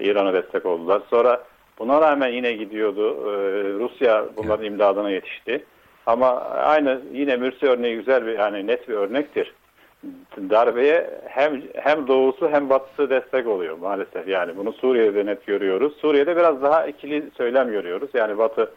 İran'a 0.00 0.32
destek 0.32 0.66
oldular. 0.66 1.02
Sonra 1.10 1.42
buna 1.78 2.00
rağmen 2.00 2.28
yine 2.28 2.52
gidiyordu. 2.52 3.10
E, 3.10 3.34
Rusya 3.78 4.24
bunların 4.36 4.64
evet. 4.64 4.72
imdadına 4.72 5.10
yetişti. 5.10 5.64
Ama 6.06 6.40
aynı 6.40 7.00
yine 7.12 7.36
Mürsi 7.36 7.66
örneği 7.66 7.96
güzel 7.96 8.26
bir 8.26 8.38
yani 8.38 8.66
net 8.66 8.88
bir 8.88 8.94
örnektir. 8.94 9.54
Darbeye 10.50 11.10
hem 11.28 11.62
hem 11.74 12.06
doğusu 12.08 12.48
hem 12.50 12.70
batısı 12.70 13.10
destek 13.10 13.46
oluyor 13.46 13.78
maalesef. 13.78 14.28
Yani 14.28 14.56
bunu 14.56 14.72
Suriye'de 14.72 15.26
net 15.26 15.46
görüyoruz. 15.46 15.96
Suriye'de 16.00 16.36
biraz 16.36 16.62
daha 16.62 16.86
ikili 16.86 17.24
söylem 17.36 17.70
görüyoruz. 17.70 18.10
Yani 18.14 18.38
Batı 18.38 18.70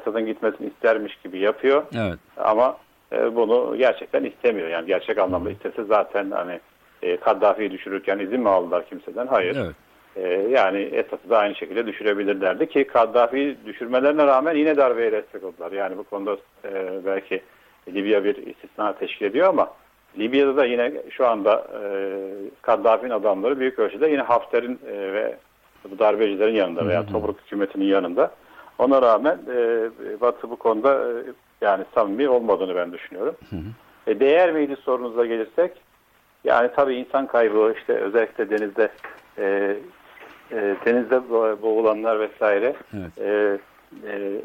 Esad'ın 0.00 0.26
gitmesini 0.26 0.66
istermiş 0.66 1.16
gibi 1.24 1.38
yapıyor. 1.38 1.82
Evet. 1.96 2.18
Ama 2.36 2.76
e, 3.12 3.36
bunu 3.36 3.76
gerçekten 3.78 4.24
istemiyor. 4.24 4.68
Yani 4.68 4.86
gerçek 4.86 5.18
anlamda 5.18 5.50
istese 5.50 5.84
zaten 5.84 6.30
hani 6.30 6.60
e, 7.02 7.16
Kaddafi'yi 7.16 7.70
düşürürken 7.70 8.18
izin 8.18 8.40
mi 8.40 8.48
aldılar 8.48 8.88
kimseden? 8.88 9.26
Hayır. 9.26 9.56
Evet. 9.56 9.74
E, 10.16 10.48
yani 10.50 10.78
Esad'ı 10.78 11.30
da 11.30 11.38
aynı 11.38 11.54
şekilde 11.54 11.86
düşürebilirlerdi 11.86 12.68
ki 12.68 12.84
Kaddafi'yi 12.84 13.56
düşürmelerine 13.66 14.26
rağmen 14.26 14.54
yine 14.54 14.76
darbeye 14.76 15.12
destek 15.12 15.44
oldular. 15.44 15.72
Yani 15.72 15.98
bu 15.98 16.04
konuda 16.04 16.36
e, 16.64 17.00
belki 17.06 17.42
Libya 17.88 18.24
bir 18.24 18.36
istisna 18.46 18.92
teşkil 18.92 19.26
ediyor 19.26 19.48
ama 19.48 19.70
Libya'da 20.18 20.56
da 20.56 20.64
yine 20.64 20.92
şu 21.10 21.26
anda 21.26 21.66
e, 21.82 21.88
Kaddafi'nin 22.62 23.10
adamları 23.10 23.60
büyük 23.60 23.78
ölçüde 23.78 24.08
yine 24.08 24.22
Hafter'in 24.22 24.78
e, 24.92 25.12
ve 25.12 25.36
bu 25.90 25.98
darbecilerin 25.98 26.54
yanında 26.54 26.88
veya 26.88 27.06
Tobruk 27.06 27.40
hükümetinin 27.40 27.84
yanında. 27.84 28.30
Ona 28.78 29.02
rağmen 29.02 29.38
e, 29.56 29.90
Batı 30.20 30.50
bu 30.50 30.56
konuda 30.56 30.94
e, 30.94 31.14
yani 31.60 31.84
samimi 31.94 32.28
olmadığını 32.28 32.76
ben 32.76 32.92
düşünüyorum. 32.92 33.34
Hı 33.50 33.56
hı. 33.56 34.10
E, 34.10 34.20
değer 34.20 34.52
miydi 34.52 34.76
sorunuza 34.84 35.26
gelirsek 35.26 35.72
yani 36.44 36.70
tabii 36.76 36.94
insan 36.94 37.26
kaybı 37.26 37.74
işte 37.78 37.92
özellikle 37.92 38.50
denizde 38.50 38.88
e, 39.38 39.76
e, 40.52 40.76
denizde 40.86 41.30
boğulanlar 41.62 42.20
vesaire 42.20 42.74
evet. 42.94 43.18
e, 43.18 43.58
e, 44.10 44.40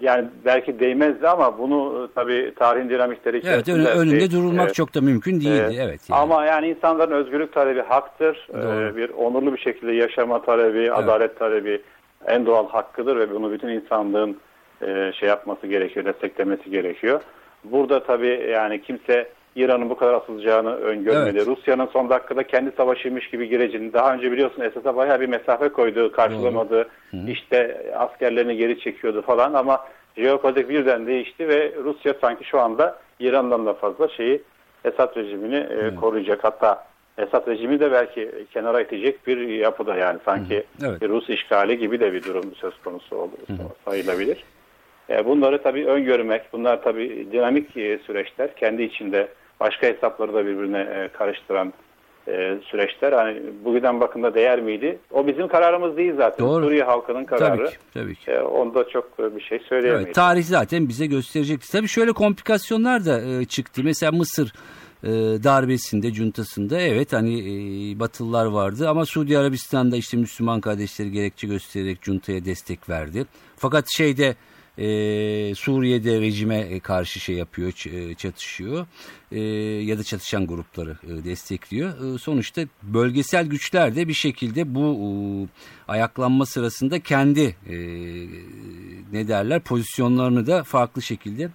yani 0.00 0.28
belki 0.44 0.80
değmezdi 0.80 1.28
ama 1.28 1.58
bunu 1.58 2.08
e, 2.10 2.14
tabii 2.14 2.54
tarihin 2.56 2.88
dinamikleri 2.88 3.38
içerisinde... 3.38 3.82
Evet 3.82 3.96
önünde 3.96 4.30
durulmak 4.30 4.64
evet, 4.64 4.74
çok 4.74 4.94
da 4.94 5.00
mümkün 5.00 5.40
değildi. 5.40 5.76
E, 5.78 5.82
evet. 5.82 6.00
Yani. 6.10 6.20
Ama 6.20 6.44
yani 6.44 6.68
insanların 6.68 7.12
özgürlük 7.12 7.52
talebi 7.52 7.80
haktır. 7.80 8.48
E, 8.54 8.96
bir 8.96 9.10
onurlu 9.10 9.52
bir 9.52 9.58
şekilde 9.58 9.92
yaşama 9.92 10.42
talebi, 10.42 10.78
evet. 10.78 10.98
adalet 10.98 11.38
talebi 11.38 11.82
en 12.26 12.46
doğal 12.46 12.68
hakkıdır 12.68 13.16
ve 13.16 13.34
bunu 13.34 13.52
bütün 13.52 13.68
insanlığın 13.68 14.40
e, 14.82 15.12
şey 15.12 15.28
yapması 15.28 15.66
gerekiyor, 15.66 16.06
desteklemesi 16.06 16.70
gerekiyor. 16.70 17.20
Burada 17.64 18.02
tabii 18.02 18.50
yani 18.50 18.82
kimse 18.82 19.28
İran'ın 19.56 19.90
bu 19.90 19.96
kadar 19.96 20.14
asılacağını 20.14 20.74
öngörmedi. 20.74 21.38
Evet. 21.38 21.46
Rusya'nın 21.46 21.86
son 21.86 22.10
dakikada 22.10 22.42
kendi 22.42 22.70
savaşıymış 22.76 23.30
gibi 23.30 23.48
gireceğini 23.48 23.92
daha 23.92 24.14
önce 24.14 24.32
biliyorsun 24.32 24.62
Esad'a 24.62 24.96
bayağı 24.96 25.20
bir 25.20 25.28
mesafe 25.28 25.68
koydu, 25.68 26.12
karşılamadı. 26.12 26.88
Hı. 27.10 27.16
İşte 27.28 27.86
askerlerini 27.98 28.56
geri 28.56 28.80
çekiyordu 28.80 29.22
falan 29.22 29.54
ama 29.54 29.84
jeopolitik 30.16 30.68
birden 30.68 31.06
değişti 31.06 31.48
ve 31.48 31.72
Rusya 31.84 32.14
sanki 32.20 32.44
şu 32.44 32.60
anda 32.60 32.98
İran'dan 33.20 33.66
da 33.66 33.74
fazla 33.74 34.08
şeyi 34.08 34.42
Esad 34.84 35.16
rejimini 35.16 35.56
e, 35.56 35.94
koruyacak. 35.94 36.44
Hatta 36.44 36.84
Esad 37.22 37.46
rejimi 37.46 37.80
de 37.80 37.92
belki 37.92 38.30
kenara 38.52 38.80
itecek 38.80 39.26
bir 39.26 39.48
yapıda 39.48 39.96
yani 39.96 40.18
sanki 40.24 40.64
Hı. 40.80 40.86
Evet. 40.86 41.02
Rus 41.02 41.30
işgali 41.30 41.78
gibi 41.78 42.00
de 42.00 42.12
bir 42.12 42.24
durum 42.24 42.54
söz 42.54 42.74
konusu 42.84 43.16
oldu, 43.16 43.36
sayılabilir. 43.84 44.44
E, 45.10 45.26
bunları 45.26 45.62
tabii 45.62 45.86
öngörmek, 45.86 46.52
bunlar 46.52 46.82
tabii 46.82 47.26
dinamik 47.32 47.76
e, 47.76 47.98
süreçler. 47.98 48.56
Kendi 48.56 48.82
içinde 48.82 49.28
başka 49.60 49.86
hesapları 49.86 50.34
da 50.34 50.46
birbirine 50.46 50.80
e, 50.80 51.08
karıştıran 51.08 51.72
süreçler. 52.64 53.12
Hani 53.12 53.40
bugünden 53.64 54.00
bakımda 54.00 54.34
değer 54.34 54.60
miydi? 54.60 54.98
O 55.10 55.26
bizim 55.26 55.48
kararımız 55.48 55.96
değil 55.96 56.12
zaten. 56.16 56.46
Doğru. 56.46 56.64
Suriye 56.64 56.82
halkının 56.82 57.24
kararı. 57.24 57.56
Tabii 57.56 57.70
ki. 57.70 57.76
Tabii 57.94 58.14
ki. 58.14 58.38
onda 58.38 58.88
çok 58.88 59.36
bir 59.36 59.40
şey 59.40 59.58
söyleyemeyiz. 59.58 60.06
Evet, 60.06 60.14
tarih 60.14 60.44
zaten 60.44 60.88
bize 60.88 61.06
gösterecek. 61.06 61.60
Tabii 61.72 61.88
şöyle 61.88 62.12
komplikasyonlar 62.12 63.04
da 63.04 63.44
çıktı. 63.44 63.80
Mesela 63.84 64.12
Mısır 64.12 64.52
darbesinde, 65.44 66.12
cuntasında 66.12 66.80
evet 66.80 67.12
hani 67.12 68.00
Batılılar 68.00 68.46
vardı 68.46 68.88
ama 68.88 69.06
Suudi 69.06 69.38
Arabistan'da 69.38 69.96
işte 69.96 70.16
Müslüman 70.16 70.60
kardeşleri 70.60 71.10
gerekçe 71.10 71.46
göstererek 71.46 72.02
cuntaya 72.02 72.44
destek 72.44 72.88
verdi. 72.88 73.26
Fakat 73.56 73.86
şeyde 73.96 74.36
e, 74.80 75.54
Suriye'de 75.54 76.20
rejime 76.20 76.80
karşı 76.80 77.20
şey 77.20 77.36
yapıyor, 77.36 77.86
e, 77.86 78.14
çatışıyor 78.14 78.86
e, 79.32 79.40
ya 79.84 79.98
da 79.98 80.04
çatışan 80.04 80.46
grupları 80.46 80.96
e, 81.02 81.24
destekliyor. 81.24 82.14
E, 82.14 82.18
sonuçta 82.18 82.62
bölgesel 82.82 83.46
güçler 83.46 83.96
de 83.96 84.08
bir 84.08 84.14
şekilde 84.14 84.74
bu 84.74 84.96
e, 84.98 85.10
ayaklanma 85.92 86.46
sırasında 86.46 87.00
kendi 87.00 87.56
e, 87.68 87.76
ne 89.12 89.28
derler 89.28 89.60
pozisyonlarını 89.60 90.46
da 90.46 90.64
farklı 90.64 91.02
şekilde 91.02 91.50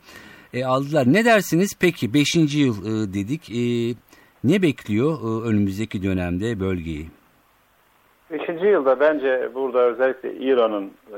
e, 0.53 0.65
aldılar. 0.65 1.03
Ne 1.07 1.25
dersiniz 1.25 1.77
peki 1.81 2.13
5. 2.13 2.35
yıl 2.35 2.85
e, 2.85 3.13
dedik 3.13 3.49
e, 3.49 3.95
ne 4.43 4.61
bekliyor 4.61 5.13
e, 5.13 5.47
önümüzdeki 5.49 6.03
dönemde 6.03 6.59
bölgeyi? 6.59 7.07
Beşinci 8.31 8.65
yılda 8.65 8.99
bence 8.99 9.49
burada 9.55 9.79
özellikle 9.79 10.33
İran'ın 10.33 10.91
e, 11.11 11.15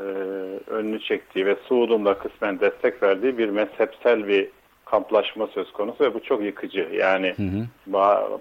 önünü 0.72 1.00
çektiği 1.00 1.46
ve 1.46 1.56
Suud'un 1.68 2.06
da 2.06 2.14
kısmen 2.14 2.60
destek 2.60 3.04
verdiği 3.04 3.38
bir 3.38 3.50
mezhepsel 3.50 4.28
bir 4.28 4.50
kamplaşma 4.86 5.48
söz 5.48 5.72
konusu 5.72 6.04
ve 6.04 6.14
bu 6.14 6.24
çok 6.24 6.44
yıkıcı. 6.44 6.90
Yani 6.94 7.34
hı 7.38 7.44
hı. 7.44 7.66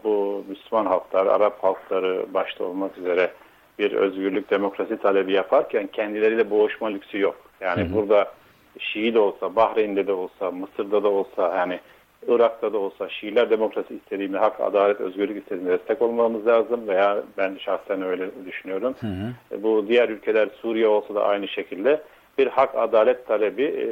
bu 0.04 0.44
Müslüman 0.48 0.86
halklar, 0.86 1.26
Arap 1.26 1.64
halkları 1.64 2.26
başta 2.34 2.64
olmak 2.64 2.98
üzere 2.98 3.30
bir 3.78 3.92
özgürlük, 3.92 4.50
demokrasi 4.50 4.96
talebi 4.96 5.32
yaparken 5.32 5.86
kendileriyle 5.86 6.50
boğuşma 6.50 6.88
lüksü 6.88 7.18
yok. 7.18 7.36
Yani 7.60 7.82
hı 7.82 7.86
hı. 7.86 7.94
burada 7.94 8.32
Şii 8.78 9.14
de 9.14 9.18
olsa, 9.18 9.56
Bahreyn'de 9.56 10.06
de 10.06 10.12
olsa, 10.12 10.50
Mısır'da 10.50 11.02
da 11.02 11.08
olsa 11.08 11.56
yani 11.56 11.80
Irak'ta 12.28 12.72
da 12.72 12.78
olsa 12.78 13.08
Şiiler 13.08 13.50
demokrasi 13.50 13.94
istediğinde, 13.94 14.38
hak, 14.38 14.60
adalet, 14.60 15.00
özgürlük 15.00 15.42
istediğinde 15.42 15.70
destek 15.70 16.02
olmamız 16.02 16.46
lazım 16.46 16.88
veya 16.88 17.22
ben 17.38 17.56
şahsen 17.58 18.02
öyle 18.02 18.30
düşünüyorum. 18.46 18.94
Hı 19.00 19.06
hı. 19.06 19.62
Bu 19.62 19.88
diğer 19.88 20.08
ülkeler 20.08 20.48
Suriye 20.62 20.88
olsa 20.88 21.14
da 21.14 21.24
aynı 21.24 21.48
şekilde 21.48 22.02
bir 22.38 22.46
hak, 22.46 22.74
adalet 22.74 23.26
talebi 23.26 23.62
e, 23.62 23.88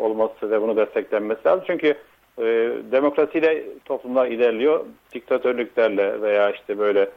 olması 0.00 0.50
ve 0.50 0.62
bunu 0.62 0.76
desteklenmesi 0.76 1.40
lazım. 1.46 1.64
Çünkü 1.66 1.94
e, 2.38 2.44
demokrasiyle 2.92 3.64
toplumlar 3.84 4.26
ilerliyor. 4.26 4.84
Diktatörlüklerle 5.14 6.22
veya 6.22 6.50
işte 6.50 6.78
böyle 6.78 7.08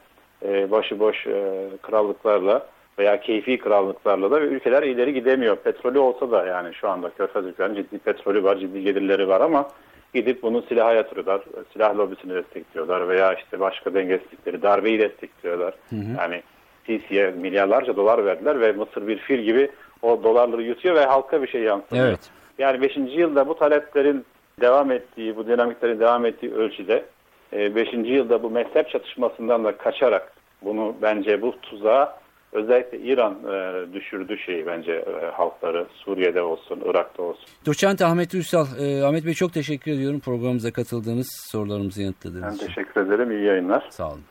e, 0.46 0.72
başıboş 0.72 1.28
e, 1.28 1.68
krallıklarla 1.82 2.68
veya 3.00 3.20
keyfi 3.20 3.58
krallıklarla 3.58 4.32
da 4.32 4.40
ülkeler 4.40 4.84
ileri 4.84 5.14
gidemiyor. 5.14 5.56
Petrolü 5.56 6.00
olsa 6.00 6.32
da 6.32 6.46
yani 6.46 6.74
şu 6.74 6.90
anda 6.90 7.10
Körfez 7.10 7.46
ülkelerinin 7.46 7.84
ciddi 7.84 7.98
petrolü 7.98 8.44
var, 8.44 8.58
ciddi 8.58 8.84
gelirleri 8.84 9.28
var 9.28 9.42
ama 9.42 9.70
gidip 10.14 10.44
bunu 10.44 10.62
silaha 10.62 10.94
yatırıyorlar. 10.94 11.42
Silah 11.74 11.98
lobisini 11.98 12.34
destekliyorlar 12.34 13.10
veya 13.10 13.34
işte 13.34 13.60
başka 13.60 13.94
dengesizlikleri, 13.94 14.62
darbeyi 14.62 15.00
destekliyorlar. 15.00 15.74
Hı 15.90 15.96
hı. 15.96 16.18
Yani 16.18 16.42
Sisi'ye 16.86 17.32
milyarlarca 17.32 17.96
dolar 17.96 18.26
verdiler 18.26 18.62
ve 18.62 18.72
Mısır 18.72 19.08
bir 19.08 19.18
fil 19.18 19.40
gibi 19.40 19.72
o 20.02 20.24
dolarları 20.24 20.64
yutuyor 20.64 20.96
ve 20.96 21.06
halka 21.06 21.42
bir 21.42 21.48
şey 21.48 21.62
yansıtıyor. 21.62 22.08
Evet. 22.08 22.30
Yani 22.58 22.82
5. 22.82 22.98
yılda 22.98 23.48
bu 23.48 23.58
taleplerin 23.58 24.26
devam 24.62 24.92
ettiği, 24.92 25.36
bu 25.36 25.48
dinamiklerin 25.48 26.00
devam 26.00 26.26
ettiği 26.26 26.54
ölçüde 26.54 27.06
5. 27.52 27.94
E, 27.94 27.98
yılda 27.98 28.44
bu 28.44 28.50
mezhep 28.50 28.90
çatışmasından 28.90 29.64
da 29.64 29.78
kaçarak 29.78 30.34
bunu 30.62 30.96
bence 31.02 31.42
bu 31.42 31.62
tuzağa 31.62 32.20
özellikle 32.52 33.00
İran 33.00 33.34
e, 33.34 33.94
düşürdü 33.94 34.38
şeyi 34.46 34.66
bence 34.66 34.92
e, 34.92 35.26
halkları 35.26 35.88
Suriye'de 35.94 36.42
olsun, 36.42 36.82
Irak'ta 36.86 37.24
olsun. 37.24 37.46
Doçent 37.66 38.02
Ahmet 38.02 38.34
Ürsal, 38.34 38.66
e, 38.80 39.04
Ahmet 39.04 39.26
Bey 39.26 39.34
çok 39.34 39.54
teşekkür 39.54 39.92
ediyorum 39.92 40.20
programımıza 40.20 40.72
katıldığınız, 40.72 41.28
sorularımızı 41.52 42.02
yanıtladığınız 42.02 42.44
ben 42.44 42.56
için. 42.56 42.68
Ben 42.68 42.74
teşekkür 42.74 43.02
ederim, 43.02 43.32
iyi 43.32 43.46
yayınlar. 43.46 43.88
Sağ 43.90 44.10
olun. 44.10 44.22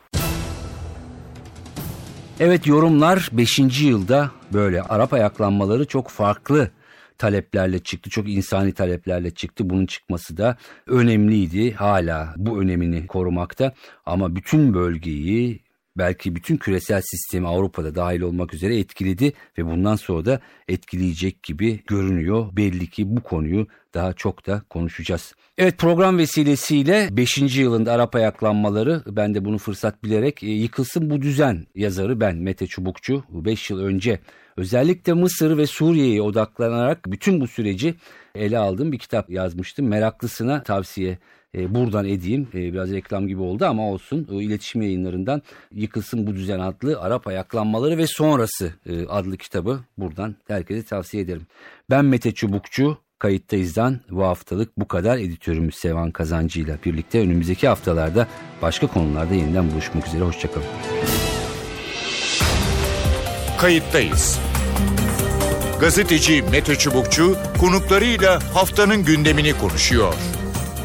Evet 2.41 2.67
yorumlar 2.67 3.29
5. 3.33 3.59
yılda 3.83 4.31
böyle 4.53 4.83
Arap 4.83 5.13
ayaklanmaları 5.13 5.87
çok 5.87 6.09
farklı 6.09 6.71
taleplerle 7.19 7.79
çıktı. 7.79 8.11
Çok 8.11 8.29
insani 8.29 8.75
taleplerle 8.75 9.31
çıktı. 9.31 9.71
Bunun 9.71 9.87
çıkması 9.87 10.37
da 10.37 10.57
önemliydi. 10.87 11.73
Hala 11.73 12.35
bu 12.37 12.61
önemini 12.61 13.07
korumakta. 13.07 13.73
Ama 14.07 14.37
bütün 14.37 14.75
bölgeyi 14.75 15.61
belki 15.99 16.37
bütün 16.37 16.57
küresel 16.57 17.01
sistemi 17.01 17.49
Avrupa'da 17.49 17.95
dahil 17.95 18.21
olmak 18.21 18.55
üzere 18.55 18.79
etkiledi 18.79 19.33
ve 19.59 19.67
bundan 19.67 19.97
sonra 19.97 20.25
da 20.25 20.41
etkileyecek 20.69 21.43
gibi 21.43 21.81
görünüyor. 21.87 22.57
Belli 22.57 22.87
ki 22.87 23.17
bu 23.17 23.23
konuyu 23.23 23.67
daha 23.95 24.13
çok 24.13 24.47
da 24.47 24.63
konuşacağız. 24.71 25.35
Evet 25.59 25.79
program 25.79 26.19
vesilesiyle 26.19 27.09
5. 27.13 27.39
yılında 27.57 27.93
Arap 27.93 28.15
ayaklanmaları 28.15 29.03
ben 29.07 29.35
de 29.35 29.45
bunu 29.45 29.59
fırsat 29.59 30.05
bilerek 30.05 30.43
e, 30.43 30.47
yıkılsın 30.47 31.11
bu 31.11 31.23
düzen 31.23 31.67
yazarı 31.75 32.21
ben 32.21 32.37
Mete 32.37 32.67
Çubukçu 32.67 33.25
5 33.29 33.71
yıl 33.71 33.81
önce 33.81 34.21
özellikle 34.57 35.13
Mısır 35.13 35.59
ve 35.59 35.67
Suriye'ye 35.67 36.23
odaklanarak 36.23 37.07
bütün 37.07 37.41
bu 37.41 37.47
süreci 37.47 37.95
ele 38.35 38.59
aldığım 38.59 38.93
bir 38.93 38.99
kitap 38.99 39.31
yazmıştım. 39.31 39.89
Meraklısına 39.89 40.63
tavsiye 40.63 41.19
e, 41.57 41.75
buradan 41.75 42.05
edeyim. 42.05 42.49
E, 42.55 42.73
biraz 42.73 42.93
reklam 42.93 43.29
gibi 43.29 43.41
oldu 43.41 43.65
ama 43.65 43.91
olsun. 43.91 44.29
O 44.33 44.41
iletişim 44.41 44.83
yayınlarından 44.83 45.43
Yıkılsın 45.73 46.27
Bu 46.27 46.35
Düzen 46.35 46.59
adlı 46.59 47.01
Arap 47.01 47.27
Ayaklanmaları 47.27 47.99
ve 47.99 48.07
Sonrası 48.07 48.73
e, 48.87 49.07
adlı 49.07 49.37
kitabı 49.37 49.81
buradan 49.99 50.37
herkese 50.49 50.83
tavsiye 50.83 51.23
ederim. 51.23 51.47
Ben 51.91 52.05
Mete 52.05 52.35
Çubukçu. 52.35 52.99
Kayıttayız'dan 53.19 54.01
bu 54.11 54.23
haftalık 54.23 54.79
bu 54.79 54.89
kadar 54.89 55.19
editörümüz 55.19 55.75
Sevan 55.75 56.11
Kazancı 56.11 56.61
ile 56.61 56.79
birlikte 56.85 57.21
önümüzdeki 57.21 57.69
haftalarda 57.69 58.29
başka 58.63 58.87
konularda 58.87 59.35
yeniden 59.35 59.71
buluşmak 59.71 60.07
üzere. 60.07 60.23
Hoşçakalın. 60.23 60.67
Kayıttayız. 63.59 64.41
Gazeteci 65.81 66.43
Mete 66.43 66.77
Çubukçu 66.77 67.37
konuklarıyla 67.61 68.55
haftanın 68.55 69.05
gündemini 69.05 69.53
konuşuyor. 69.53 70.15